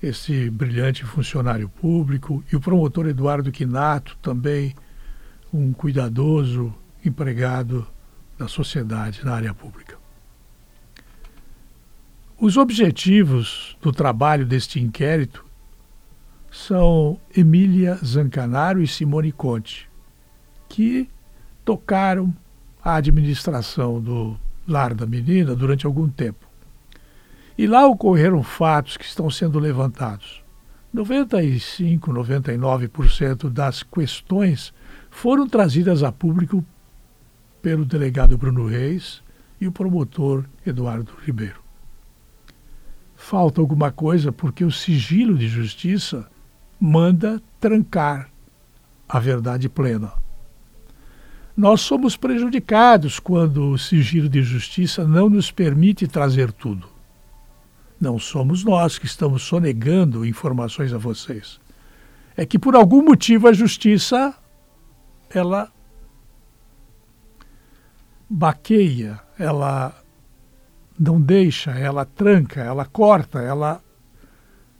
esse 0.00 0.48
brilhante 0.50 1.04
funcionário 1.04 1.68
público, 1.68 2.44
e 2.50 2.54
o 2.54 2.60
promotor 2.60 3.08
Eduardo 3.08 3.50
Quinato, 3.50 4.16
também 4.22 4.72
um 5.52 5.72
cuidadoso 5.72 6.72
empregado 7.04 7.84
da 8.38 8.46
sociedade 8.46 9.24
na 9.24 9.34
área 9.34 9.52
pública. 9.52 9.98
Os 12.38 12.56
objetivos 12.56 13.76
do 13.82 13.90
trabalho 13.90 14.46
deste 14.46 14.80
inquérito 14.80 15.44
são 16.52 17.18
Emília 17.36 17.96
Zancanaro 17.96 18.80
e 18.80 18.86
Simone 18.86 19.32
Conte, 19.32 19.90
que 20.68 21.08
tocaram 21.64 22.32
a 22.80 22.94
administração 22.94 24.00
do 24.00 24.36
lar 24.66 24.94
da 24.94 25.06
menina 25.06 25.54
durante 25.54 25.86
algum 25.86 26.08
tempo. 26.08 26.46
E 27.56 27.66
lá 27.66 27.86
ocorreram 27.86 28.42
fatos 28.42 28.96
que 28.96 29.04
estão 29.04 29.28
sendo 29.30 29.58
levantados. 29.58 30.42
95, 30.92 32.12
99% 32.12 33.48
das 33.48 33.82
questões 33.82 34.72
foram 35.10 35.46
trazidas 35.46 36.02
a 36.02 36.12
público 36.12 36.64
pelo 37.62 37.84
delegado 37.84 38.36
Bruno 38.36 38.66
Reis 38.66 39.22
e 39.60 39.66
o 39.66 39.72
promotor 39.72 40.44
Eduardo 40.66 41.12
Ribeiro. 41.24 41.62
Falta 43.14 43.60
alguma 43.60 43.92
coisa 43.92 44.32
porque 44.32 44.64
o 44.64 44.70
sigilo 44.70 45.38
de 45.38 45.48
justiça 45.48 46.28
manda 46.80 47.40
trancar 47.60 48.28
a 49.08 49.20
verdade 49.20 49.68
plena. 49.68 50.21
Nós 51.56 51.82
somos 51.82 52.16
prejudicados 52.16 53.20
quando 53.20 53.70
o 53.70 53.78
sigilo 53.78 54.28
de 54.28 54.42
justiça 54.42 55.06
não 55.06 55.28
nos 55.28 55.50
permite 55.50 56.08
trazer 56.08 56.50
tudo. 56.50 56.88
Não 58.00 58.18
somos 58.18 58.64
nós 58.64 58.98
que 58.98 59.06
estamos 59.06 59.42
sonegando 59.42 60.24
informações 60.24 60.92
a 60.92 60.98
vocês. 60.98 61.60
É 62.36 62.46
que 62.46 62.58
por 62.58 62.74
algum 62.74 63.04
motivo 63.04 63.48
a 63.48 63.52
justiça 63.52 64.34
ela 65.30 65.70
baqueia, 68.28 69.20
ela 69.38 69.94
não 70.98 71.20
deixa, 71.20 71.72
ela 71.72 72.04
tranca, 72.04 72.62
ela 72.62 72.86
corta, 72.86 73.40
ela 73.40 73.82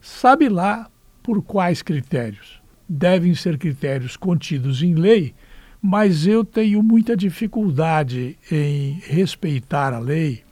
sabe 0.01 0.49
lá 0.49 0.91
por 1.23 1.43
quais 1.43 1.83
critérios. 1.83 2.63
Devem 2.89 3.35
ser 3.35 3.59
critérios 3.59 4.17
contidos 4.17 4.83
em 4.83 4.95
lei 4.95 5.35
mas 5.83 6.29
eu 6.29 6.45
tenho 6.45 6.81
muita 6.81 7.17
dificuldade 7.17 8.39
em 8.49 9.01
respeitar 9.05 9.93
a 9.93 9.99
lei, 9.99 10.45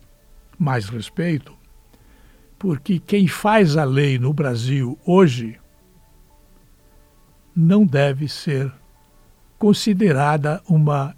mais 0.58 0.88
respeito, 0.88 1.56
porque 2.58 2.98
quem 2.98 3.28
faz 3.28 3.76
a 3.76 3.84
lei 3.84 4.18
no 4.18 4.34
Brasil 4.34 4.98
hoje 5.06 5.56
não 7.54 7.86
deve 7.86 8.28
ser 8.28 8.72
considerada 9.56 10.60
uma 10.68 11.14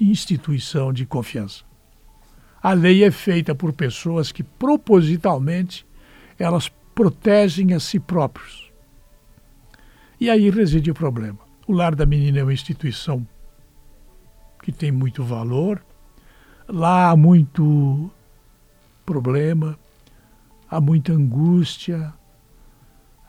instituição 0.00 0.92
de 0.92 1.06
confiança. 1.06 1.62
A 2.60 2.72
lei 2.72 3.04
é 3.04 3.12
feita 3.12 3.54
por 3.54 3.72
pessoas 3.72 4.32
que 4.32 4.42
propositalmente 4.42 5.86
elas 6.36 6.68
protegem 6.94 7.74
a 7.74 7.80
si 7.80 8.00
próprios. 8.00 8.72
E 10.18 10.28
aí 10.28 10.50
reside 10.50 10.90
o 10.90 10.94
problema. 10.94 11.43
O 11.66 11.72
Lar 11.72 11.94
da 11.94 12.04
Menina 12.04 12.40
é 12.40 12.42
uma 12.42 12.52
instituição 12.52 13.26
que 14.62 14.70
tem 14.70 14.92
muito 14.92 15.24
valor. 15.24 15.82
Lá 16.68 17.08
há 17.08 17.16
muito 17.16 18.10
problema, 19.04 19.78
há 20.70 20.78
muita 20.78 21.12
angústia, 21.12 22.12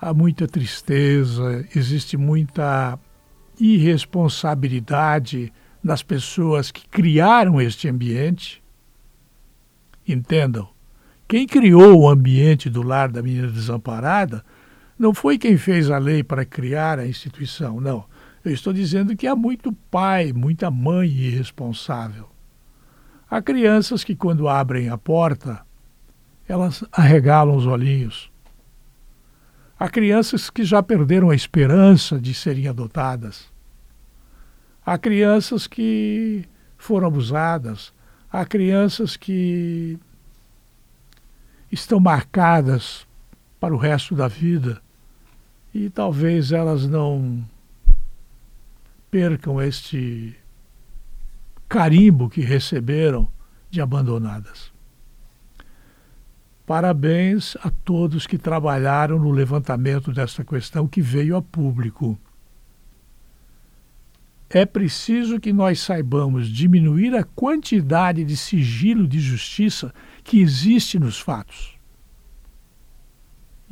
há 0.01 0.13
muita 0.13 0.49
tristeza, 0.49 1.65
existe 1.73 2.17
muita 2.17 2.99
irresponsabilidade 3.57 5.53
nas 5.81 6.03
pessoas 6.03 6.71
que 6.71 6.85
criaram 6.89 7.61
este 7.61 7.87
ambiente. 7.87 8.61
Entendam, 10.05 10.67
quem 11.25 11.47
criou 11.47 12.01
o 12.01 12.09
ambiente 12.09 12.69
do 12.69 12.81
lar 12.81 13.09
da 13.09 13.21
menina 13.21 13.47
desamparada 13.47 14.43
não 14.99 15.13
foi 15.13 15.37
quem 15.37 15.57
fez 15.57 15.89
a 15.89 15.97
lei 15.97 16.21
para 16.21 16.43
criar 16.43 16.99
a 16.99 17.07
instituição, 17.07 17.79
não 17.79 18.05
Eu 18.45 18.53
estou 18.53 18.71
dizendo 18.71 19.15
que 19.15 19.25
há 19.25 19.35
muito 19.35 19.73
pai, 19.73 20.31
muita 20.31 20.69
mãe 20.69 21.09
irresponsável. 21.09 22.29
Há 23.27 23.41
crianças 23.41 24.03
que, 24.03 24.15
quando 24.15 24.47
abrem 24.47 24.87
a 24.87 24.99
porta, 24.99 25.65
elas 26.47 26.83
arregalam 26.91 27.55
os 27.55 27.65
olhinhos. 27.65 28.31
Há 29.79 29.89
crianças 29.89 30.51
que 30.51 30.63
já 30.63 30.83
perderam 30.83 31.31
a 31.31 31.35
esperança 31.35 32.19
de 32.19 32.35
serem 32.35 32.67
adotadas. 32.67 33.51
Há 34.85 34.95
crianças 34.99 35.65
que 35.65 36.45
foram 36.77 37.07
abusadas. 37.07 37.91
Há 38.31 38.45
crianças 38.45 39.17
que 39.17 39.97
estão 41.71 41.99
marcadas 41.99 43.07
para 43.59 43.73
o 43.73 43.77
resto 43.77 44.13
da 44.13 44.27
vida 44.27 44.79
e 45.73 45.89
talvez 45.89 46.51
elas 46.51 46.87
não 46.87 47.43
percam 49.15 49.61
este 49.61 50.35
carimbo 51.69 52.29
que 52.29 52.41
receberam 52.41 53.31
de 53.71 53.79
abandonadas. 53.79 54.73
Parabéns 56.65 57.55
a 57.63 57.69
todos 57.69 58.27
que 58.27 58.37
trabalharam 58.37 59.17
no 59.17 59.31
levantamento 59.31 60.11
desta 60.11 60.43
questão 60.43 60.85
que 60.85 61.01
veio 61.01 61.37
a 61.37 61.41
público. 61.41 62.19
É 64.49 64.65
preciso 64.65 65.39
que 65.39 65.53
nós 65.53 65.79
saibamos 65.79 66.49
diminuir 66.49 67.15
a 67.15 67.23
quantidade 67.23 68.21
de 68.25 68.35
sigilo 68.35 69.07
de 69.07 69.21
justiça 69.21 69.93
que 70.25 70.41
existe 70.41 70.99
nos 70.99 71.17
fatos. 71.17 71.79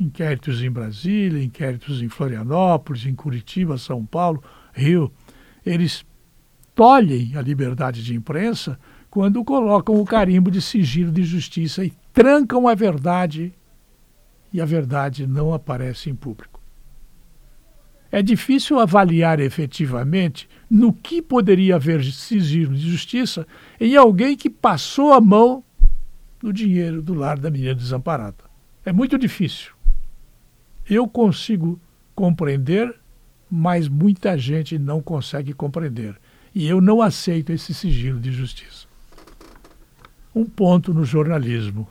Inquéritos 0.00 0.62
em 0.62 0.70
Brasília, 0.70 1.44
inquéritos 1.44 2.00
em 2.00 2.08
Florianópolis, 2.08 3.04
em 3.04 3.14
Curitiba, 3.14 3.76
São 3.76 4.06
Paulo, 4.06 4.42
Rio, 4.72 5.12
eles 5.64 6.04
tolhem 6.74 7.36
a 7.36 7.40
liberdade 7.40 8.02
de 8.02 8.14
imprensa 8.14 8.78
quando 9.10 9.44
colocam 9.44 10.00
o 10.00 10.04
carimbo 10.04 10.50
de 10.50 10.60
sigilo 10.60 11.12
de 11.12 11.22
justiça 11.22 11.84
e 11.84 11.92
trancam 12.12 12.66
a 12.66 12.74
verdade 12.74 13.52
e 14.52 14.60
a 14.60 14.64
verdade 14.64 15.26
não 15.26 15.52
aparece 15.52 16.10
em 16.10 16.14
público. 16.14 16.60
É 18.10 18.22
difícil 18.22 18.78
avaliar 18.78 19.40
efetivamente 19.40 20.48
no 20.70 20.92
que 20.92 21.20
poderia 21.20 21.74
haver 21.74 22.04
sigilo 22.04 22.72
de 22.72 22.88
justiça 22.88 23.44
em 23.80 23.96
alguém 23.96 24.36
que 24.36 24.48
passou 24.48 25.12
a 25.12 25.20
mão 25.20 25.64
no 26.40 26.52
dinheiro 26.52 27.02
do 27.02 27.14
lar 27.14 27.38
da 27.38 27.50
menina 27.50 27.74
desamparada. 27.74 28.44
É 28.84 28.92
muito 28.92 29.18
difícil. 29.18 29.72
Eu 30.88 31.08
consigo 31.08 31.80
compreender, 32.14 32.94
mas 33.56 33.86
muita 33.86 34.36
gente 34.36 34.76
não 34.80 35.00
consegue 35.00 35.52
compreender. 35.52 36.20
E 36.52 36.66
eu 36.66 36.80
não 36.80 37.00
aceito 37.00 37.52
esse 37.52 37.72
sigilo 37.72 38.18
de 38.18 38.32
justiça. 38.32 38.88
Um 40.34 40.44
ponto 40.44 40.92
no 40.92 41.04
jornalismo, 41.04 41.86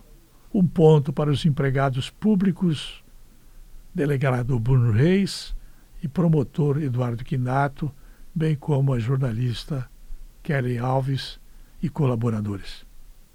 um 0.54 0.68
ponto 0.68 1.14
para 1.14 1.32
os 1.32 1.46
empregados 1.46 2.10
públicos, 2.10 3.02
delegado 3.96 4.60
Bruno 4.60 4.92
Reis 4.92 5.56
e 6.04 6.08
promotor 6.10 6.84
Eduardo 6.84 7.24
Quinato, 7.24 7.90
bem 8.36 8.58
como 8.58 8.94
a 8.94 9.00
jornalista 9.00 9.90
Kelly 10.44 10.78
Alves 10.78 11.40
e 11.82 11.88
colaboradores. 11.88 12.86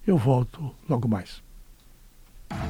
Eu 0.07 0.19
volto 0.19 0.75
logo 0.87 1.09
mais. 1.09 1.48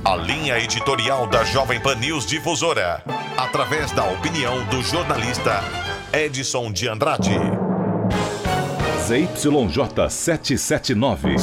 A 0.04 0.16
linha 0.16 0.58
editorial 0.58 1.26
da 1.26 1.44
Jovem 1.44 1.80
Pan 1.80 1.94
News 1.96 2.26
Difusora, 2.26 3.02
através 3.36 3.92
da 3.92 4.04
opinião 4.04 4.64
do 4.66 4.82
jornalista 4.82 5.62
Edson 6.12 6.72
de 6.72 6.88
Andrade. 6.88 7.38
ZYJ 9.06 10.10
779. 10.10 11.36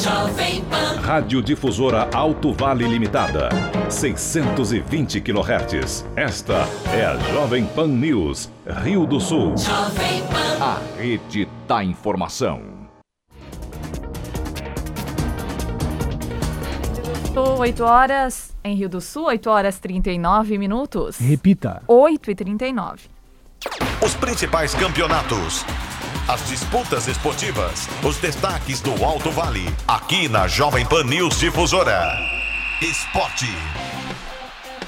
Rádio 1.02 1.42
Difusora 1.42 2.08
Alto 2.12 2.52
Vale 2.52 2.86
Limitada. 2.86 3.48
620 3.88 5.20
kHz. 5.20 6.04
Esta 6.14 6.66
é 6.92 7.04
a 7.04 7.16
Jovem 7.32 7.66
Pan 7.66 7.88
News, 7.88 8.50
Rio 8.84 9.06
do 9.06 9.20
Sul. 9.20 9.54
A 10.60 10.80
rede 10.98 11.48
da 11.66 11.82
informação. 11.82 12.75
8 17.38 17.84
horas 17.84 18.56
em 18.64 18.74
Rio 18.74 18.88
do 18.88 18.98
Sul, 18.98 19.26
8 19.26 19.50
horas 19.50 19.78
39 19.78 20.56
minutos. 20.56 21.18
Repita. 21.18 21.82
8 21.86 22.30
e 22.30 22.34
39. 22.34 23.08
Os 24.02 24.14
principais 24.14 24.74
campeonatos. 24.74 25.62
As 26.28 26.48
disputas 26.48 27.06
esportivas. 27.06 27.88
Os 28.02 28.16
destaques 28.18 28.80
do 28.80 29.04
Alto 29.04 29.30
Vale. 29.30 29.66
Aqui 29.86 30.28
na 30.28 30.48
Jovem 30.48 30.86
Pan 30.86 31.04
News 31.04 31.38
Difusora. 31.38 32.18
Esporte. 32.80 33.46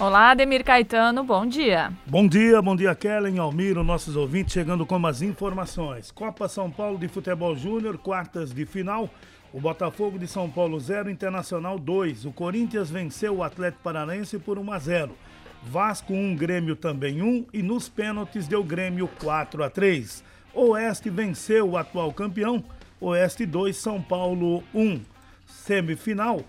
Olá, 0.00 0.30
Ademir 0.30 0.64
Caetano, 0.64 1.24
bom 1.24 1.44
dia. 1.44 1.92
Bom 2.06 2.26
dia, 2.26 2.62
bom 2.62 2.76
dia, 2.76 2.94
Kellen, 2.94 3.38
Almiro, 3.38 3.82
nossos 3.82 4.14
ouvintes, 4.14 4.52
chegando 4.54 4.86
com 4.86 5.04
as 5.06 5.22
informações. 5.22 6.10
Copa 6.10 6.48
São 6.48 6.70
Paulo 6.70 6.96
de 6.96 7.08
Futebol 7.08 7.56
Júnior, 7.56 7.98
quartas 7.98 8.54
de 8.54 8.64
final. 8.64 9.10
O 9.52 9.60
Botafogo 9.60 10.18
de 10.18 10.26
São 10.26 10.50
Paulo 10.50 10.78
0, 10.78 11.10
Internacional 11.10 11.78
2. 11.78 12.26
O 12.26 12.32
Corinthians 12.32 12.90
venceu 12.90 13.36
o 13.36 13.42
Atlético 13.42 13.82
Paranaense 13.82 14.38
por 14.38 14.58
1 14.58 14.72
a 14.72 14.78
0. 14.78 15.16
Vasco 15.62 16.12
1, 16.12 16.36
Grêmio 16.36 16.76
também 16.76 17.22
1 17.22 17.46
e 17.52 17.62
nos 17.62 17.88
pênaltis 17.88 18.46
deu 18.46 18.62
Grêmio 18.62 19.08
4 19.20 19.64
a 19.64 19.70
3. 19.70 20.22
Oeste 20.54 21.08
venceu 21.08 21.70
o 21.70 21.76
atual 21.78 22.12
campeão, 22.12 22.62
Oeste 23.00 23.46
2, 23.46 23.76
São 23.76 24.02
Paulo 24.02 24.62
1. 24.74 25.00
Semifinal, 25.46 26.42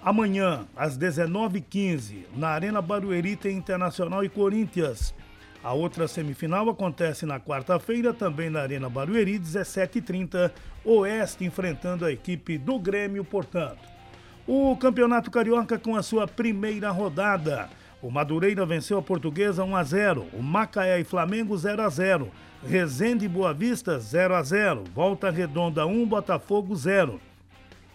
amanhã 0.00 0.64
às 0.76 0.96
19h15, 0.96 2.24
na 2.36 2.48
Arena 2.48 2.80
Barueri 2.80 3.34
tem 3.34 3.56
Internacional 3.56 4.24
e 4.24 4.28
Corinthians. 4.28 5.12
A 5.62 5.72
outra 5.72 6.08
semifinal 6.08 6.68
acontece 6.68 7.24
na 7.24 7.38
quarta-feira, 7.38 8.12
também 8.12 8.50
na 8.50 8.60
Arena 8.60 8.90
Barueri, 8.90 9.38
17h30, 9.38 10.50
Oeste 10.84 11.44
enfrentando 11.44 12.04
a 12.04 12.10
equipe 12.10 12.58
do 12.58 12.80
Grêmio, 12.80 13.24
portanto. 13.24 13.88
O 14.44 14.76
Campeonato 14.76 15.30
Carioca 15.30 15.78
com 15.78 15.94
a 15.94 16.02
sua 16.02 16.26
primeira 16.26 16.90
rodada. 16.90 17.70
O 18.02 18.10
Madureira 18.10 18.66
venceu 18.66 18.98
a 18.98 19.02
Portuguesa 19.02 19.62
1 19.62 19.76
a 19.76 19.84
0, 19.84 20.26
o 20.32 20.42
Macaé 20.42 20.98
e 20.98 21.04
Flamengo 21.04 21.56
0 21.56 21.82
a 21.82 21.88
0, 21.88 22.28
Resende 22.66 23.26
e 23.26 23.28
Boa 23.28 23.54
Vista 23.54 24.00
0 24.00 24.34
a 24.34 24.42
0, 24.42 24.82
Volta 24.92 25.30
Redonda 25.30 25.86
1, 25.86 26.06
Botafogo 26.06 26.74
0. 26.74 27.20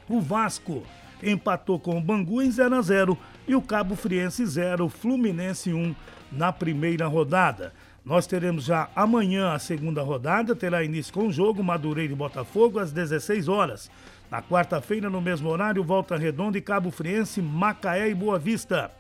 O 0.08 0.22
Vasco 0.22 0.84
empatou 1.22 1.78
com 1.78 1.98
o 1.98 2.02
Bangu 2.02 2.42
em 2.42 2.50
0 2.50 2.76
a 2.76 2.82
0 2.82 3.18
e 3.46 3.56
o 3.56 3.62
Cabo 3.62 3.98
Friense 3.98 4.46
0, 4.46 4.88
Fluminense 4.88 5.74
1 5.74 5.94
na 6.32 6.52
primeira 6.52 7.08
rodada. 7.08 7.74
Nós 8.06 8.26
teremos 8.26 8.64
já 8.64 8.90
amanhã 8.96 9.52
a 9.52 9.60
segunda 9.60 10.02
rodada, 10.02 10.56
terá 10.56 10.84
início 10.84 11.14
com 11.14 11.28
o 11.28 11.32
jogo 11.32 11.64
Madureira 11.64 12.14
e 12.14 12.16
Botafogo 12.16 12.80
às 12.80 12.92
16 12.92 13.48
horas. 13.50 13.92
Na 14.32 14.42
quarta-feira, 14.42 15.10
no 15.10 15.22
mesmo 15.22 15.50
horário, 15.50 15.84
Volta 15.84 16.18
Redonda 16.18 16.58
e 16.58 16.62
Cabo 16.62 16.92
Friense, 16.92 17.42
Macaé 17.42 18.10
e 18.10 18.14
Boa 18.14 18.40
Vista. 18.40 18.92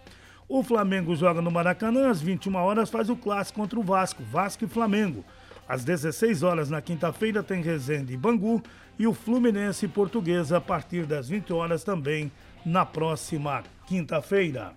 O 0.50 0.64
Flamengo 0.64 1.16
joga 1.16 1.42
no 1.42 1.52
Maracanã 1.52 2.10
às 2.10 2.22
21 2.22 2.56
horas, 2.56 2.90
faz 2.90 3.10
o 3.10 3.16
clássico 3.16 3.60
contra 3.60 3.80
o 3.80 3.84
Vasco, 3.84 4.24
Vasco 4.24 4.64
e 4.64 4.68
Flamengo. 4.68 5.24
Às 5.68 5.84
16 5.84 6.44
horas 6.44 6.70
na 6.70 6.82
quinta-feira 6.82 7.44
tem 7.44 7.62
Resende 7.62 8.14
e 8.14 8.18
Bangu 8.18 8.64
e 8.98 9.06
o 9.06 9.14
Fluminense 9.14 9.86
e 9.86 9.90
Portuguesa 9.90 10.58
a 10.58 10.62
partir 10.62 11.06
das 11.06 11.28
20 11.28 11.52
horas 11.52 11.84
também 11.84 12.32
na 12.66 12.86
próxima 12.86 13.64
quinta-feira. 13.86 14.74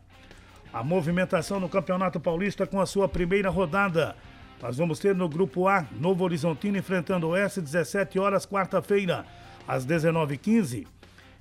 A 0.73 0.85
movimentação 0.85 1.59
no 1.59 1.69
Campeonato 1.69 2.21
Paulista 2.21 2.65
com 2.65 2.81
a 2.81 2.87
sua 2.87 3.09
primeira 3.09 3.51
rodada. 3.51 4.15
Nós 4.63 4.77
vamos 4.77 5.01
ter 5.01 5.17
no 5.17 5.29
Grupo 5.29 5.67
A, 5.67 5.85
Novo 5.99 6.23
Horizontino 6.23 6.79
enfrentando 6.79 7.29
o 7.29 7.37
S, 7.37 7.61
17 7.61 8.19
horas, 8.21 8.47
quarta-feira, 8.47 9.25
às 9.67 9.85
19h15. 9.85 10.87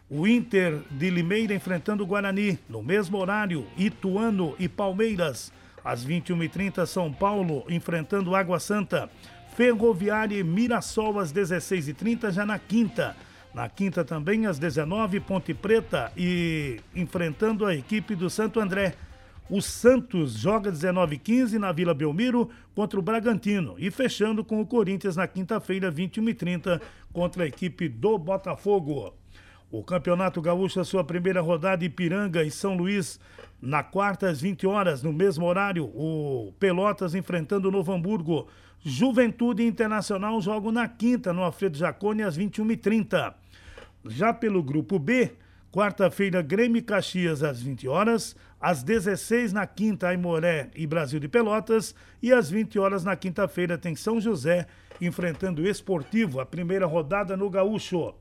O 0.10 0.26
Inter 0.26 0.80
de 0.90 1.12
Limeira 1.12 1.54
enfrentando 1.54 2.04
o 2.04 2.08
Guarani, 2.08 2.58
no 2.68 2.82
mesmo 2.82 3.20
horário, 3.20 3.68
Ituano 3.78 4.56
e 4.58 4.68
Palmeiras. 4.68 5.54
Às 5.86 6.04
21h30, 6.04 6.86
São 6.88 7.14
Paulo 7.14 7.64
enfrentando 7.70 8.36
Água 8.36 8.60
Santa. 8.60 9.10
Ferroviária 9.56 10.40
e 10.40 10.44
Mirassol 10.44 11.20
às 11.20 11.32
16h30, 11.32 12.32
já 12.32 12.46
na 12.48 12.58
quinta. 12.58 13.16
Na 13.54 13.70
quinta 13.70 14.04
também, 14.04 14.48
às 14.48 14.58
19 14.58 15.20
Ponte 15.20 15.54
Preta 15.54 16.12
e 16.18 16.80
enfrentando 16.96 17.66
a 17.66 17.76
equipe 17.76 18.16
do 18.16 18.30
Santo 18.30 18.60
André. 18.60 18.96
O 19.50 19.64
Santos 19.64 20.34
joga 20.34 20.72
19h15 20.72 21.54
na 21.54 21.72
Vila 21.72 21.96
Belmiro 21.96 22.52
contra 22.76 23.00
o 23.00 23.02
Bragantino. 23.02 23.74
E 23.80 23.90
fechando 23.90 24.46
com 24.46 24.62
o 24.62 24.66
Corinthians 24.66 25.16
na 25.16 25.28
quinta-feira, 25.28 25.92
21h30, 25.92 26.80
contra 27.12 27.44
a 27.44 27.48
equipe 27.48 27.90
do 27.90 28.20
Botafogo. 28.20 29.12
O 29.72 29.84
Campeonato 29.84 30.40
Gaúcho, 30.40 30.80
a 30.80 30.86
sua 30.86 31.04
primeira 31.04 31.42
rodada, 31.42 31.84
Ipiranga 31.84 32.44
e 32.44 32.52
São 32.52 32.78
Luís, 32.78 33.20
na 33.60 33.82
quarta 33.82 34.30
às 34.30 34.40
20 34.40 34.68
horas, 34.68 35.02
no 35.02 35.12
mesmo 35.12 35.46
horário, 35.48 35.86
o 35.86 36.54
Pelotas 36.60 37.16
enfrentando 37.16 37.70
o 37.70 37.72
Novo 37.72 37.92
Hamburgo. 37.92 38.48
Juventude 38.84 39.66
Internacional 39.66 40.40
joga 40.42 40.72
na 40.72 40.88
quinta, 40.88 41.34
no 41.34 41.42
Alfredo 41.42 41.76
Jacone, 41.76 42.22
às 42.22 42.38
21h30. 42.38 43.34
Já 44.06 44.32
pelo 44.32 44.62
grupo 44.62 45.00
B, 45.00 45.32
quarta-feira, 45.72 46.42
Grêmio 46.42 46.84
Caxias 46.84 47.44
às 47.44 47.62
20 47.62 47.88
horas, 47.88 48.36
às 48.60 48.84
16 48.84 49.54
na 49.54 49.66
quinta, 49.66 50.10
Aimoré 50.10 50.70
e 50.76 50.86
Brasil 50.86 51.20
de 51.20 51.28
Pelotas, 51.28 51.96
e 52.22 52.34
às 52.34 52.50
20 52.50 52.78
horas 52.78 53.04
na 53.04 53.16
quinta-feira 53.16 53.78
tem 53.78 53.96
São 53.96 54.20
José 54.20 54.68
enfrentando 55.00 55.62
o 55.62 55.68
Esportivo, 55.68 56.40
a 56.40 56.46
primeira 56.46 56.86
rodada 56.86 57.38
no 57.38 57.50
Gaúcho. 57.50 58.14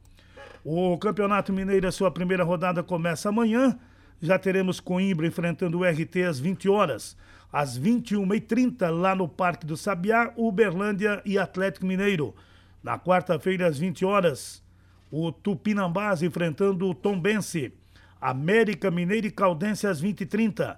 O 0.64 0.97
Campeonato 0.99 1.53
Mineiro, 1.53 1.89
a 1.89 1.93
sua 1.93 2.11
primeira 2.11 2.45
rodada 2.45 2.82
começa 2.82 3.28
amanhã. 3.28 3.78
Já 4.20 4.39
teremos 4.39 4.80
Coimbra 4.80 5.26
enfrentando 5.26 5.78
o 5.78 5.84
RT 5.84 6.22
às 6.28 6.39
20 6.39 6.68
horas. 6.68 7.16
Às 7.53 7.78
21h30, 7.78 8.91
lá 8.91 9.14
no 9.14 9.28
Parque 9.28 9.66
do 9.66 9.76
Sabiá, 9.76 10.32
Uberlândia 10.36 11.22
e 11.24 11.39
Atlético 11.39 11.86
Mineiro. 11.86 12.34
Na 12.82 12.99
quarta-feira, 12.99 13.66
às 13.66 13.78
20 13.78 14.05
horas, 14.05 14.62
o 15.11 15.32
Tupinambás 15.32 16.22
enfrentando 16.22 16.89
o 16.89 16.95
Tombense. 16.95 17.72
América 18.20 18.90
Mineiro 18.90 19.26
e 19.26 19.30
Caldense 19.30 19.86
às 19.86 20.02
20h30. 20.02 20.76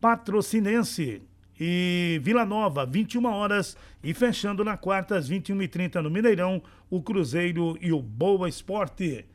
Patrocinense 0.00 1.22
e 1.58 2.18
Vila 2.22 2.46
Nova, 2.46 2.86
21 2.86 3.24
horas. 3.26 3.76
E 4.02 4.14
fechando 4.14 4.64
na 4.64 4.76
quarta, 4.76 5.16
às 5.16 5.30
21h30 5.30 5.96
no 5.96 6.10
Mineirão, 6.10 6.62
o 6.88 7.02
Cruzeiro 7.02 7.76
e 7.80 7.92
o 7.92 8.00
Boa 8.00 8.48
Esporte. 8.48 9.26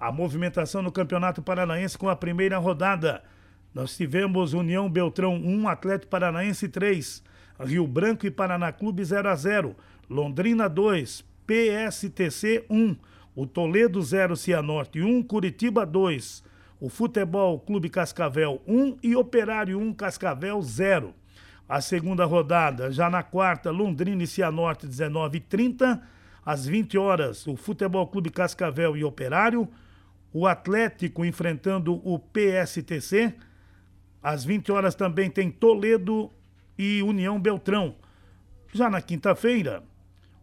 A 0.00 0.10
movimentação 0.10 0.82
no 0.82 0.90
Campeonato 0.90 1.42
Paranaense 1.42 1.98
com 1.98 2.08
a 2.08 2.16
primeira 2.16 2.58
rodada. 2.58 3.22
Nós 3.74 3.94
tivemos 3.94 4.54
União 4.54 4.88
Beltrão 4.88 5.34
1, 5.34 5.68
Atlético 5.68 6.10
Paranaense 6.10 6.66
3, 6.66 7.22
Rio 7.60 7.86
Branco 7.86 8.26
e 8.26 8.30
Paraná 8.30 8.72
Clube 8.72 9.04
0 9.04 9.28
a 9.28 9.34
0, 9.34 9.76
Londrina 10.08 10.66
2, 10.66 11.22
PSTC 11.46 12.64
1, 12.70 12.96
o 13.34 13.46
Toledo 13.46 14.00
0, 14.00 14.34
Cianorte 14.34 15.02
1, 15.02 15.22
Curitiba 15.24 15.84
2, 15.84 16.42
o 16.80 16.88
Futebol 16.88 17.58
Clube 17.60 17.88
Cascavel 17.88 18.60
1 18.66 18.98
e 19.02 19.16
Operário 19.16 19.78
1, 19.78 19.94
Cascavel 19.94 20.60
0. 20.60 21.14
A 21.68 21.80
segunda 21.80 22.24
rodada, 22.24 22.92
já 22.92 23.10
na 23.10 23.22
quarta, 23.22 23.70
Londrina 23.70 24.22
e 24.22 24.26
Cianorte 24.26 24.86
19 24.86 25.38
e 25.38 25.40
30, 25.40 26.02
às 26.44 26.66
20 26.66 26.96
horas, 26.96 27.46
o 27.46 27.56
Futebol 27.56 28.06
Clube 28.06 28.30
Cascavel 28.30 28.96
e 28.96 29.02
Operário, 29.02 29.68
o 30.32 30.46
Atlético 30.46 31.24
enfrentando 31.24 32.00
o 32.04 32.18
PSTC, 32.18 33.34
às 34.22 34.44
20 34.44 34.70
horas 34.70 34.94
também 34.94 35.30
tem 35.30 35.50
Toledo 35.50 36.30
e 36.78 37.02
União 37.02 37.40
Beltrão. 37.40 37.96
Já 38.72 38.90
na 38.90 39.00
quinta-feira, 39.00 39.82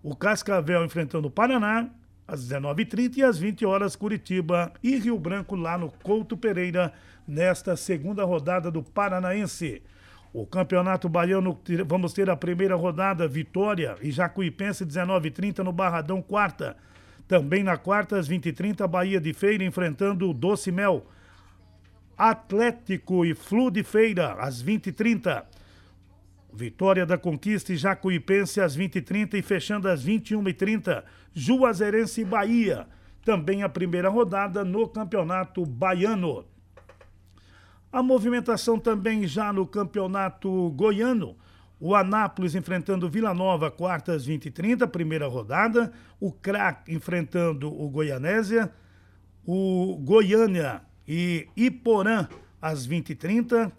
o 0.01 0.15
Cascavel 0.15 0.83
enfrentando 0.83 1.27
o 1.27 1.31
Paraná, 1.31 1.89
às 2.27 2.47
19h30 2.47 3.17
e 3.17 3.23
às 3.23 3.37
20 3.37 3.65
horas 3.65 3.95
Curitiba 3.95 4.71
e 4.81 4.97
Rio 4.97 5.17
Branco 5.17 5.55
lá 5.55 5.77
no 5.77 5.91
Couto 5.91 6.37
Pereira, 6.37 6.93
nesta 7.27 7.75
segunda 7.75 8.23
rodada 8.23 8.71
do 8.71 8.81
Paranaense. 8.81 9.81
O 10.33 10.47
Campeonato 10.47 11.07
Baiano, 11.07 11.59
vamos 11.85 12.11
ter 12.11 12.29
a 12.29 12.35
primeira 12.35 12.75
rodada, 12.75 13.27
Vitória 13.27 13.95
e 14.01 14.09
Jacuipense, 14.09 14.85
19h30 14.85 15.59
no 15.59 15.71
Barradão, 15.71 16.21
quarta. 16.21 16.75
Também 17.27 17.63
na 17.63 17.77
quarta, 17.77 18.17
às 18.17 18.27
20h30, 18.27 18.87
Bahia 18.87 19.21
de 19.21 19.31
Feira 19.31 19.63
enfrentando 19.63 20.29
o 20.29 20.33
Doce 20.33 20.71
Mel. 20.71 21.05
Atlético 22.17 23.25
e 23.25 23.35
Flu 23.35 23.69
de 23.69 23.83
Feira, 23.83 24.33
às 24.33 24.63
20h30. 24.63 25.43
Vitória 26.51 27.05
da 27.05 27.17
Conquista 27.17 27.73
e 27.73 27.77
Jacuipense 27.77 28.61
às 28.61 28.77
20h30 28.77 29.35
e 29.35 29.41
fechando 29.41 29.87
às 29.87 30.05
21h30, 30.05 31.03
Juazeirense 31.33 32.21
e 32.21 32.25
Bahia. 32.25 32.87
Também 33.23 33.63
a 33.63 33.69
primeira 33.69 34.09
rodada 34.09 34.63
no 34.63 34.87
Campeonato 34.87 35.65
Baiano. 35.65 36.45
A 37.91 38.03
movimentação 38.03 38.79
também 38.79 39.27
já 39.27 39.53
no 39.53 39.65
Campeonato 39.65 40.71
Goiano. 40.71 41.37
O 41.79 41.95
Anápolis 41.95 42.55
enfrentando 42.55 43.09
Vila 43.09 43.33
Nova, 43.33 43.69
quartas 43.69 44.25
20 44.25 44.45
e 44.45 44.51
30, 44.51 44.87
primeira 44.87 45.27
rodada. 45.27 45.91
O 46.19 46.31
Crack 46.31 46.91
enfrentando 46.93 47.67
o 47.67 47.89
Goianésia. 47.89 48.71
O 49.45 49.97
Goiânia 50.01 50.81
e 51.07 51.47
Iporã 51.55 52.27
às 52.61 52.87
20h30. 52.87 53.71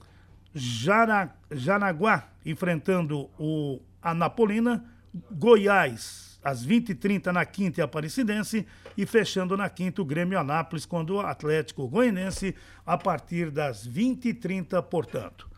Jara, 0.54 1.34
Jaraguá 1.50 2.28
enfrentando 2.44 3.28
o 3.38 3.80
Anapolina. 4.02 4.84
Goiás 5.30 6.33
às 6.44 6.66
20h30 6.66 7.32
na 7.32 7.44
quinta 7.44 7.80
e 7.80 7.82
Aparecidense. 7.82 8.64
E 8.96 9.04
fechando 9.06 9.56
na 9.56 9.68
quinta 9.68 10.00
o 10.02 10.04
Grêmio 10.04 10.38
Anápolis, 10.38 10.86
quando 10.86 11.16
o 11.16 11.20
Atlético 11.20 11.88
Goianense 11.88 12.54
a 12.86 12.96
partir 12.98 13.50
das 13.50 13.88
20h30, 13.88 14.80
portanto. 14.82 15.50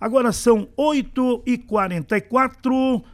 Agora 0.00 0.32
são 0.32 0.66
8h44. 0.76 3.04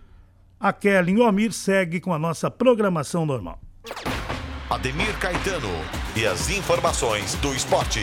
A 0.59 0.73
Kelly 0.73 1.21
Omir 1.21 1.53
segue 1.53 2.01
com 2.01 2.13
a 2.13 2.19
nossa 2.19 2.51
programação 2.51 3.25
normal. 3.27 3.61
Ademir 4.71 5.17
Caetano 5.19 5.69
e 6.17 6.27
as 6.27 6.51
informações 6.51 7.35
do 7.37 7.55
esporte. 7.55 8.01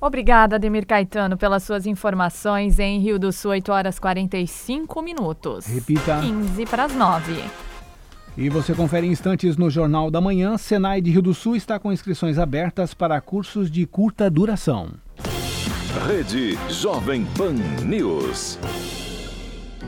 Obrigada, 0.00 0.56
Ademir 0.56 0.86
Caetano, 0.86 1.36
pelas 1.36 1.62
suas 1.62 1.86
informações 1.86 2.78
em 2.78 3.00
Rio 3.00 3.18
do 3.18 3.32
Sul, 3.32 3.52
8 3.52 3.72
horas 3.72 3.98
45 3.98 5.02
minutos. 5.02 5.66
Repita. 5.66 6.20
15 6.20 6.66
para 6.66 6.84
as 6.84 6.94
9. 6.94 7.42
E 8.36 8.50
você 8.50 8.74
confere 8.74 9.06
instantes 9.06 9.56
no 9.56 9.70
Jornal 9.70 10.10
da 10.10 10.20
Manhã. 10.20 10.58
Senai 10.58 11.00
de 11.00 11.10
Rio 11.10 11.22
do 11.22 11.32
Sul 11.32 11.56
está 11.56 11.78
com 11.78 11.90
inscrições 11.90 12.38
abertas 12.38 12.92
para 12.92 13.18
cursos 13.20 13.70
de 13.70 13.86
curta 13.86 14.28
duração. 14.28 14.90
Rede 16.06 16.58
Jovem 16.68 17.24
Pan 17.36 17.54
News. 17.82 18.58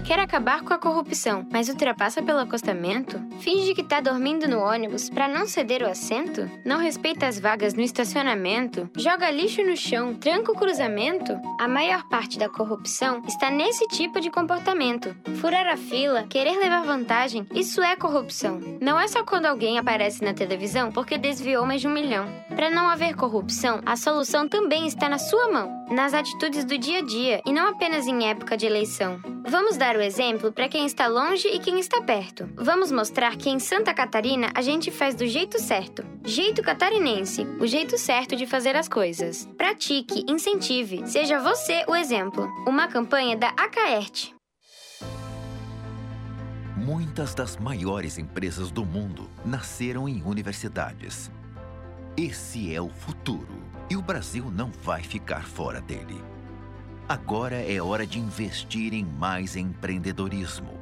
Quer 0.09 0.20
acabar 0.20 0.62
com 0.62 0.72
a 0.72 0.78
corrupção, 0.78 1.46
mas 1.52 1.68
ultrapassa 1.68 2.22
pelo 2.22 2.38
acostamento? 2.38 3.20
Finge 3.40 3.74
que 3.74 3.82
tá 3.82 4.00
dormindo 4.00 4.48
no 4.48 4.59
ônibus 4.59 5.11
para 5.11 5.28
não 5.28 5.46
ceder 5.46 5.82
o 5.82 5.86
assento? 5.86 6.50
Não 6.64 6.78
respeita 6.78 7.26
as 7.26 7.38
vagas 7.38 7.74
no 7.74 7.82
estacionamento? 7.82 8.88
Joga 8.96 9.30
lixo 9.30 9.62
no 9.62 9.76
chão? 9.76 10.14
Tranca 10.14 10.50
o 10.50 10.54
cruzamento? 10.54 11.38
A 11.61 11.68
maior 11.68 12.09
parte 12.09 12.38
da 12.38 12.48
corrupção 12.48 13.22
está 13.28 13.50
nesse 13.50 13.86
tipo 13.88 14.18
de 14.18 14.30
comportamento. 14.30 15.14
Furar 15.42 15.66
a 15.66 15.76
fila, 15.76 16.22
querer 16.22 16.56
levar 16.56 16.84
vantagem, 16.84 17.46
isso 17.52 17.82
é 17.82 17.94
corrupção. 17.94 18.61
Não 18.80 18.98
é 18.98 19.06
só 19.09 19.22
quando 19.22 19.44
alguém 19.44 19.78
aparece 19.78 20.24
na 20.24 20.32
televisão 20.32 20.90
porque 20.90 21.18
desviou 21.18 21.66
mais 21.66 21.82
de 21.82 21.86
um 21.86 21.92
milhão. 21.92 22.24
Para 22.56 22.70
não 22.70 22.88
haver 22.88 23.14
corrupção, 23.14 23.82
a 23.84 23.94
solução 23.94 24.48
também 24.48 24.86
está 24.86 25.06
na 25.06 25.18
sua 25.18 25.52
mão, 25.52 25.78
nas 25.91 26.14
atitudes 26.14 26.64
do 26.64 26.76
dia 26.76 26.99
a 26.99 27.03
dia 27.03 27.43
e 27.47 27.53
não 27.53 27.68
apenas 27.68 28.07
em 28.07 28.28
época 28.28 28.57
de 28.57 28.66
eleição. 28.66 29.20
Vamos 29.47 29.76
dar 29.76 29.97
o 29.97 30.01
exemplo 30.01 30.53
para 30.53 30.68
quem 30.68 30.86
está 30.86 31.07
longe 31.07 31.49
e 31.49 31.59
quem 31.59 31.78
está 31.80 32.03
perto. 32.03 32.49
Vamos 32.57 32.93
mostrar 32.93 33.36
que 33.36 33.49
em 33.49 33.59
Santa 33.59 33.95
Catarina 33.95 34.51
a 34.55 34.62
gente 34.62 34.91
faz 34.91 35.14
do 35.14 35.26
jeito 35.26 35.59
certo. 35.61 36.05
Jeito 36.24 36.62
catarinense, 36.62 37.47
o 37.61 37.66
jeito 37.66 37.97
certo 37.97 38.36
de 38.36 38.47
fazer 38.47 38.76
as 38.76 38.89
coisas. 38.89 39.49
Pratique, 39.57 40.24
incentive, 40.28 41.07
seja 41.07 41.39
você 41.39 41.84
o 41.89 41.97
exemplo. 41.97 42.47
Uma 42.66 42.89
campanha 42.89 43.36
da 43.36 43.49
Acaerte. 43.51 44.34
Muitas 46.76 47.34
das 47.34 47.57
maiores 47.57 48.18
empresas 48.18 48.70
do 48.70 48.84
mundo 48.84 49.28
nasceram 49.45 50.09
em 50.09 50.22
universidades. 50.22 51.30
Esse 52.16 52.74
é 52.74 52.80
o 52.80 52.89
futuro 52.89 53.68
e 53.91 53.97
o 53.97 54.03
Brasil 54.03 54.51
não 54.51 54.70
vai 54.82 55.03
ficar 55.03 55.45
fora 55.45 55.80
dele. 55.80 56.22
Agora 57.09 57.57
é 57.57 57.80
hora 57.80 58.07
de 58.07 58.18
investir 58.18 58.93
em 58.93 59.05
mais 59.05 59.57
empreendedorismo, 59.57 60.78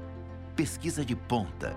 pesquisa 0.56 1.04
de 1.04 1.14
ponta, 1.14 1.76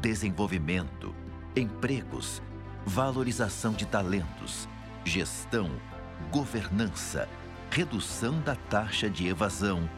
desenvolvimento, 0.00 1.12
empregos, 1.56 2.40
valorização 2.86 3.72
de 3.72 3.86
talentos, 3.86 4.68
gestão, 5.04 5.70
governança, 6.30 7.28
redução 7.70 8.40
da 8.40 8.54
taxa 8.54 9.10
de 9.10 9.26
evasão, 9.26 9.88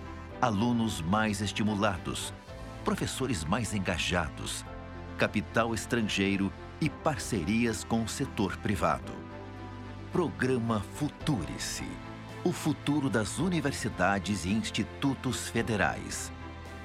alunos 0.40 1.02
mais 1.02 1.42
estimulados, 1.42 2.32
professores 2.84 3.44
mais 3.44 3.74
engajados, 3.74 4.64
capital 5.18 5.74
estrangeiro 5.74 6.50
e 6.80 6.88
parcerias 6.88 7.84
com 7.84 8.02
o 8.02 8.08
setor 8.08 8.56
privado. 8.56 9.19
Programa 10.12 10.80
Futurice 10.94 11.84
o 12.42 12.52
futuro 12.52 13.10
das 13.10 13.38
universidades 13.38 14.44
e 14.44 14.50
institutos 14.50 15.48
federais. 15.48 16.32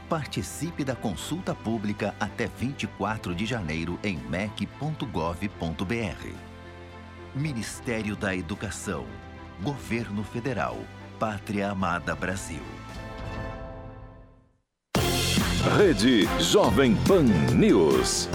Participe 0.10 0.84
da 0.84 0.96
consulta 0.96 1.56
pública 1.56 2.14
até 2.20 2.48
24 2.48 3.34
de 3.34 3.46
janeiro 3.46 3.98
em 4.04 4.18
mec.gov.br. 4.18 5.48
Ministério 7.34 8.16
da 8.16 8.36
Educação, 8.36 9.06
Governo 9.62 10.24
Federal, 10.24 10.78
Pátria 11.20 11.72
Amada 11.72 12.16
Brasil. 12.16 12.62
Rede 15.78 16.28
Jovem 16.40 16.96
Pan 17.08 17.24
News. 17.54 18.30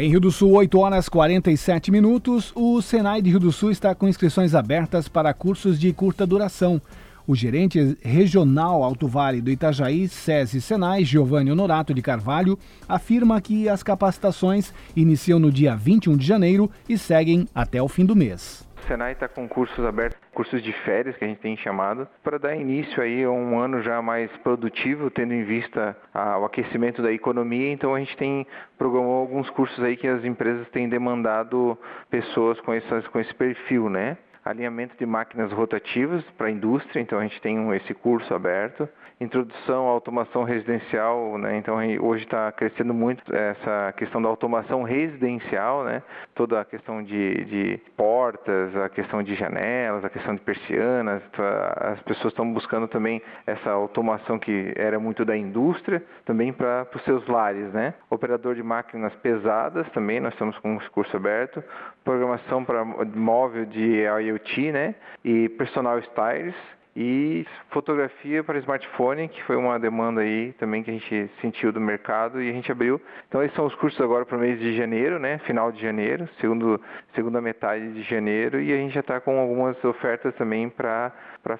Em 0.00 0.08
Rio 0.08 0.20
do 0.20 0.30
Sul, 0.30 0.52
8 0.52 0.78
horas 0.78 1.08
47 1.08 1.90
minutos, 1.90 2.52
o 2.54 2.80
Senai 2.80 3.20
de 3.20 3.30
Rio 3.30 3.40
do 3.40 3.50
Sul 3.50 3.72
está 3.72 3.96
com 3.96 4.06
inscrições 4.06 4.54
abertas 4.54 5.08
para 5.08 5.34
cursos 5.34 5.76
de 5.76 5.92
curta 5.92 6.24
duração. 6.24 6.80
O 7.26 7.34
gerente 7.34 7.98
regional 8.00 8.84
Alto 8.84 9.08
Vale 9.08 9.40
do 9.40 9.50
Itajaí, 9.50 10.06
SESI 10.06 10.60
Senai, 10.60 11.04
Giovanni 11.04 11.50
Honorato 11.50 11.92
de 11.92 12.00
Carvalho, 12.00 12.56
afirma 12.88 13.40
que 13.40 13.68
as 13.68 13.82
capacitações 13.82 14.72
iniciam 14.94 15.40
no 15.40 15.50
dia 15.50 15.74
21 15.74 16.16
de 16.16 16.24
janeiro 16.24 16.70
e 16.88 16.96
seguem 16.96 17.48
até 17.52 17.82
o 17.82 17.88
fim 17.88 18.06
do 18.06 18.14
mês. 18.14 18.67
Senai 18.88 19.12
está 19.12 19.28
com 19.28 19.46
cursos 19.46 19.84
abertos, 19.84 20.18
cursos 20.32 20.62
de 20.62 20.72
férias 20.72 21.14
que 21.18 21.22
a 21.22 21.28
gente 21.28 21.40
tem 21.40 21.54
chamado, 21.58 22.08
para 22.24 22.38
dar 22.38 22.56
início 22.56 23.02
aí 23.02 23.22
a 23.22 23.30
um 23.30 23.58
ano 23.58 23.82
já 23.82 24.00
mais 24.00 24.34
produtivo, 24.38 25.10
tendo 25.10 25.34
em 25.34 25.44
vista 25.44 25.94
a, 26.12 26.38
o 26.38 26.46
aquecimento 26.46 27.02
da 27.02 27.12
economia. 27.12 27.70
Então 27.70 27.94
a 27.94 27.98
gente 27.98 28.16
tem 28.16 28.46
programou 28.78 29.20
alguns 29.20 29.50
cursos 29.50 29.84
aí 29.84 29.94
que 29.94 30.08
as 30.08 30.24
empresas 30.24 30.66
têm 30.70 30.88
demandado 30.88 31.78
pessoas 32.08 32.58
com, 32.62 32.72
essas, 32.72 33.06
com 33.08 33.20
esse 33.20 33.34
perfil, 33.34 33.90
né? 33.90 34.16
Alinhamento 34.42 34.96
de 34.96 35.04
máquinas 35.04 35.52
rotativas 35.52 36.24
para 36.38 36.46
a 36.46 36.50
indústria, 36.50 37.02
então 37.02 37.18
a 37.18 37.22
gente 37.24 37.38
tem 37.42 37.70
esse 37.74 37.92
curso 37.92 38.34
aberto 38.34 38.88
introdução 39.20 39.88
à 39.88 39.90
automação 39.90 40.44
residencial, 40.44 41.36
né? 41.38 41.56
Então 41.56 41.76
hoje 42.00 42.24
está 42.24 42.50
crescendo 42.52 42.94
muito 42.94 43.22
essa 43.34 43.92
questão 43.96 44.22
da 44.22 44.28
automação 44.28 44.82
residencial, 44.82 45.84
né? 45.84 46.02
Toda 46.34 46.60
a 46.60 46.64
questão 46.64 47.02
de, 47.02 47.44
de 47.44 47.80
portas, 47.96 48.76
a 48.76 48.88
questão 48.88 49.22
de 49.22 49.34
janelas, 49.34 50.04
a 50.04 50.08
questão 50.08 50.34
de 50.34 50.40
persianas, 50.40 51.22
tá? 51.32 51.92
as 51.92 52.02
pessoas 52.02 52.32
estão 52.32 52.50
buscando 52.52 52.86
também 52.86 53.20
essa 53.46 53.70
automação 53.70 54.38
que 54.38 54.72
era 54.76 54.98
muito 55.00 55.24
da 55.24 55.36
indústria, 55.36 56.02
também 56.24 56.52
para 56.52 56.86
os 56.94 57.02
seus 57.02 57.26
lares, 57.26 57.72
né? 57.72 57.94
Operador 58.08 58.54
de 58.54 58.62
máquinas 58.62 59.14
pesadas 59.16 59.88
também, 59.90 60.20
nós 60.20 60.32
estamos 60.32 60.56
com 60.58 60.74
um 60.74 60.78
curso 60.92 61.16
aberto, 61.16 61.62
programação 62.04 62.64
para 62.64 62.84
móvel 62.84 63.66
de 63.66 64.04
IoT, 64.04 64.72
né? 64.72 64.94
E 65.24 65.48
personal 65.50 65.98
styles 65.98 66.54
e 67.00 67.46
fotografia 67.70 68.42
para 68.42 68.58
smartphone, 68.58 69.28
que 69.28 69.40
foi 69.44 69.54
uma 69.54 69.78
demanda 69.78 70.22
aí 70.22 70.52
também 70.54 70.82
que 70.82 70.90
a 70.90 70.94
gente 70.94 71.30
sentiu 71.40 71.70
do 71.70 71.80
mercado 71.80 72.42
e 72.42 72.50
a 72.50 72.52
gente 72.52 72.72
abriu. 72.72 73.00
Então 73.28 73.40
esses 73.40 73.54
são 73.54 73.66
os 73.66 73.74
cursos 73.76 74.00
agora 74.00 74.26
para 74.26 74.36
o 74.36 74.40
mês 74.40 74.58
de 74.58 74.76
janeiro, 74.76 75.16
né? 75.16 75.38
Final 75.46 75.70
de 75.70 75.80
janeiro, 75.80 76.28
segundo, 76.40 76.80
segunda 77.14 77.40
metade 77.40 77.92
de 77.92 78.02
janeiro 78.02 78.60
e 78.60 78.72
a 78.72 78.76
gente 78.76 78.94
já 78.94 79.00
está 79.00 79.20
com 79.20 79.38
algumas 79.38 79.82
ofertas 79.84 80.34
também 80.34 80.68
para 80.68 81.12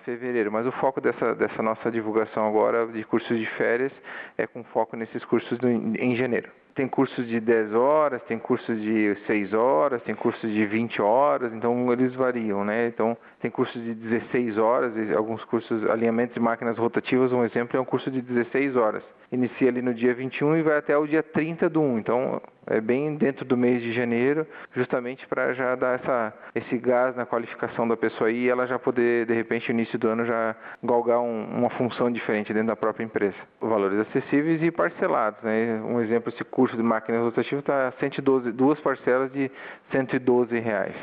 fevereiro. 0.05 0.51
Mas 0.51 0.66
o 0.66 0.72
foco 0.72 1.01
dessa, 1.01 1.36
dessa 1.36 1.62
nossa 1.62 1.89
divulgação 1.89 2.45
agora 2.45 2.89
de 2.89 3.05
cursos 3.05 3.39
de 3.39 3.47
férias 3.51 3.93
é 4.36 4.45
com 4.45 4.64
foco 4.64 4.97
nesses 4.97 5.24
cursos 5.24 5.57
do, 5.57 5.68
em 5.68 6.16
janeiro 6.16 6.51
tem 6.78 6.86
cursos 6.86 7.26
de 7.26 7.41
10 7.41 7.74
horas, 7.74 8.22
tem 8.28 8.39
cursos 8.39 8.80
de 8.80 9.16
6 9.26 9.53
horas, 9.53 10.01
tem 10.05 10.14
cursos 10.14 10.49
de 10.49 10.64
20 10.64 11.03
horas, 11.03 11.53
então 11.53 11.93
eles 11.93 12.14
variam, 12.14 12.64
né? 12.64 12.86
Então 12.86 13.18
tem 13.41 13.51
cursos 13.51 13.82
de 13.82 13.95
16 13.95 14.59
horas, 14.59 14.93
alguns 15.16 15.45
cursos, 15.45 15.89
alinhamento 15.91 16.34
de 16.34 16.41
máquinas 16.41 16.76
rotativas, 16.76 17.32
um 17.32 17.45
exemplo 17.45 17.76
é 17.76 17.80
um 17.80 17.84
curso 17.84 18.11
de 18.11 18.20
16 18.20 18.76
horas 18.76 19.03
inicia 19.30 19.68
ali 19.68 19.82
no 19.82 19.93
dia 19.93 20.14
21 20.14 20.57
e 20.57 20.62
vai 20.62 20.78
até 20.78 20.97
o 20.97 21.07
dia 21.07 21.22
30 21.22 21.68
do 21.68 21.80
1. 21.80 21.99
Então, 21.99 22.41
é 22.66 22.80
bem 22.80 23.14
dentro 23.16 23.45
do 23.45 23.57
mês 23.57 23.82
de 23.82 23.93
janeiro, 23.93 24.47
justamente 24.74 25.26
para 25.26 25.53
já 25.53 25.74
dar 25.74 25.97
essa, 25.97 26.34
esse 26.55 26.78
gás 26.78 27.14
na 27.16 27.26
qualificação 27.26 27.86
da 27.86 27.97
pessoa 27.97 28.28
aí 28.28 28.45
e 28.45 28.49
ela 28.49 28.66
já 28.66 28.78
poder, 28.78 29.26
de 29.26 29.34
repente, 29.34 29.72
no 29.72 29.78
início 29.78 29.99
do 29.99 30.09
ano, 30.09 30.24
já 30.24 30.57
galgar 30.82 31.20
um, 31.20 31.45
uma 31.45 31.70
função 31.70 32.11
diferente 32.11 32.53
dentro 32.53 32.68
da 32.68 32.76
própria 32.76 33.05
empresa. 33.05 33.36
Valores 33.61 34.01
acessíveis 34.01 34.62
e 34.62 34.70
parcelados. 34.70 35.43
Né? 35.43 35.80
Um 35.82 36.01
exemplo, 36.01 36.30
esse 36.30 36.45
curso 36.45 36.76
de 36.76 36.82
máquina 36.82 37.20
rotativa 37.20 37.61
está 37.61 37.93
112, 38.01 38.53
duas 38.53 38.80
parcelas 38.80 39.30
de 39.32 39.51
112 39.91 40.59
reais. 40.59 40.95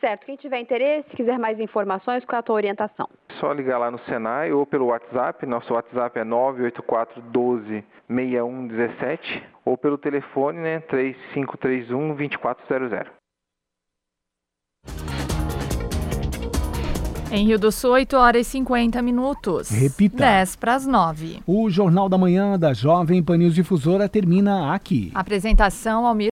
Certo. 0.00 0.26
Quem 0.26 0.36
tiver 0.36 0.60
interesse, 0.60 1.08
quiser 1.16 1.38
mais 1.38 1.58
informações, 1.58 2.24
qual 2.24 2.36
é 2.36 2.40
a 2.40 2.42
tua 2.42 2.54
orientação? 2.54 3.08
Só 3.40 3.52
ligar 3.52 3.78
lá 3.78 3.90
no 3.90 3.98
Senai 4.00 4.52
ou 4.52 4.64
pelo 4.64 4.86
WhatsApp. 4.86 5.44
Nosso 5.44 5.74
WhatsApp 5.74 6.18
é 6.18 6.24
984 6.24 7.20
12 7.22 7.84
6117 8.08 9.42
ou 9.64 9.76
pelo 9.76 9.98
telefone, 9.98 10.58
né, 10.58 10.80
3531 10.80 12.14
2400. 12.14 13.18
Em 17.30 17.44
Rio 17.44 17.58
do 17.58 17.70
Sul, 17.70 17.90
8 17.90 18.16
horas 18.16 18.46
e 18.46 18.50
50 18.52 19.02
minutos. 19.02 19.68
Repita. 19.68 20.16
10 20.16 20.56
para 20.56 20.74
as 20.74 20.86
9. 20.86 21.42
O 21.46 21.68
Jornal 21.68 22.08
da 22.08 22.16
Manhã 22.16 22.58
da 22.58 22.72
Jovem 22.72 23.22
Pan 23.22 23.36
News 23.36 23.54
Difusora 23.54 24.08
termina 24.08 24.74
aqui. 24.74 25.12
Apresentação 25.14 26.06
Almir 26.06 26.26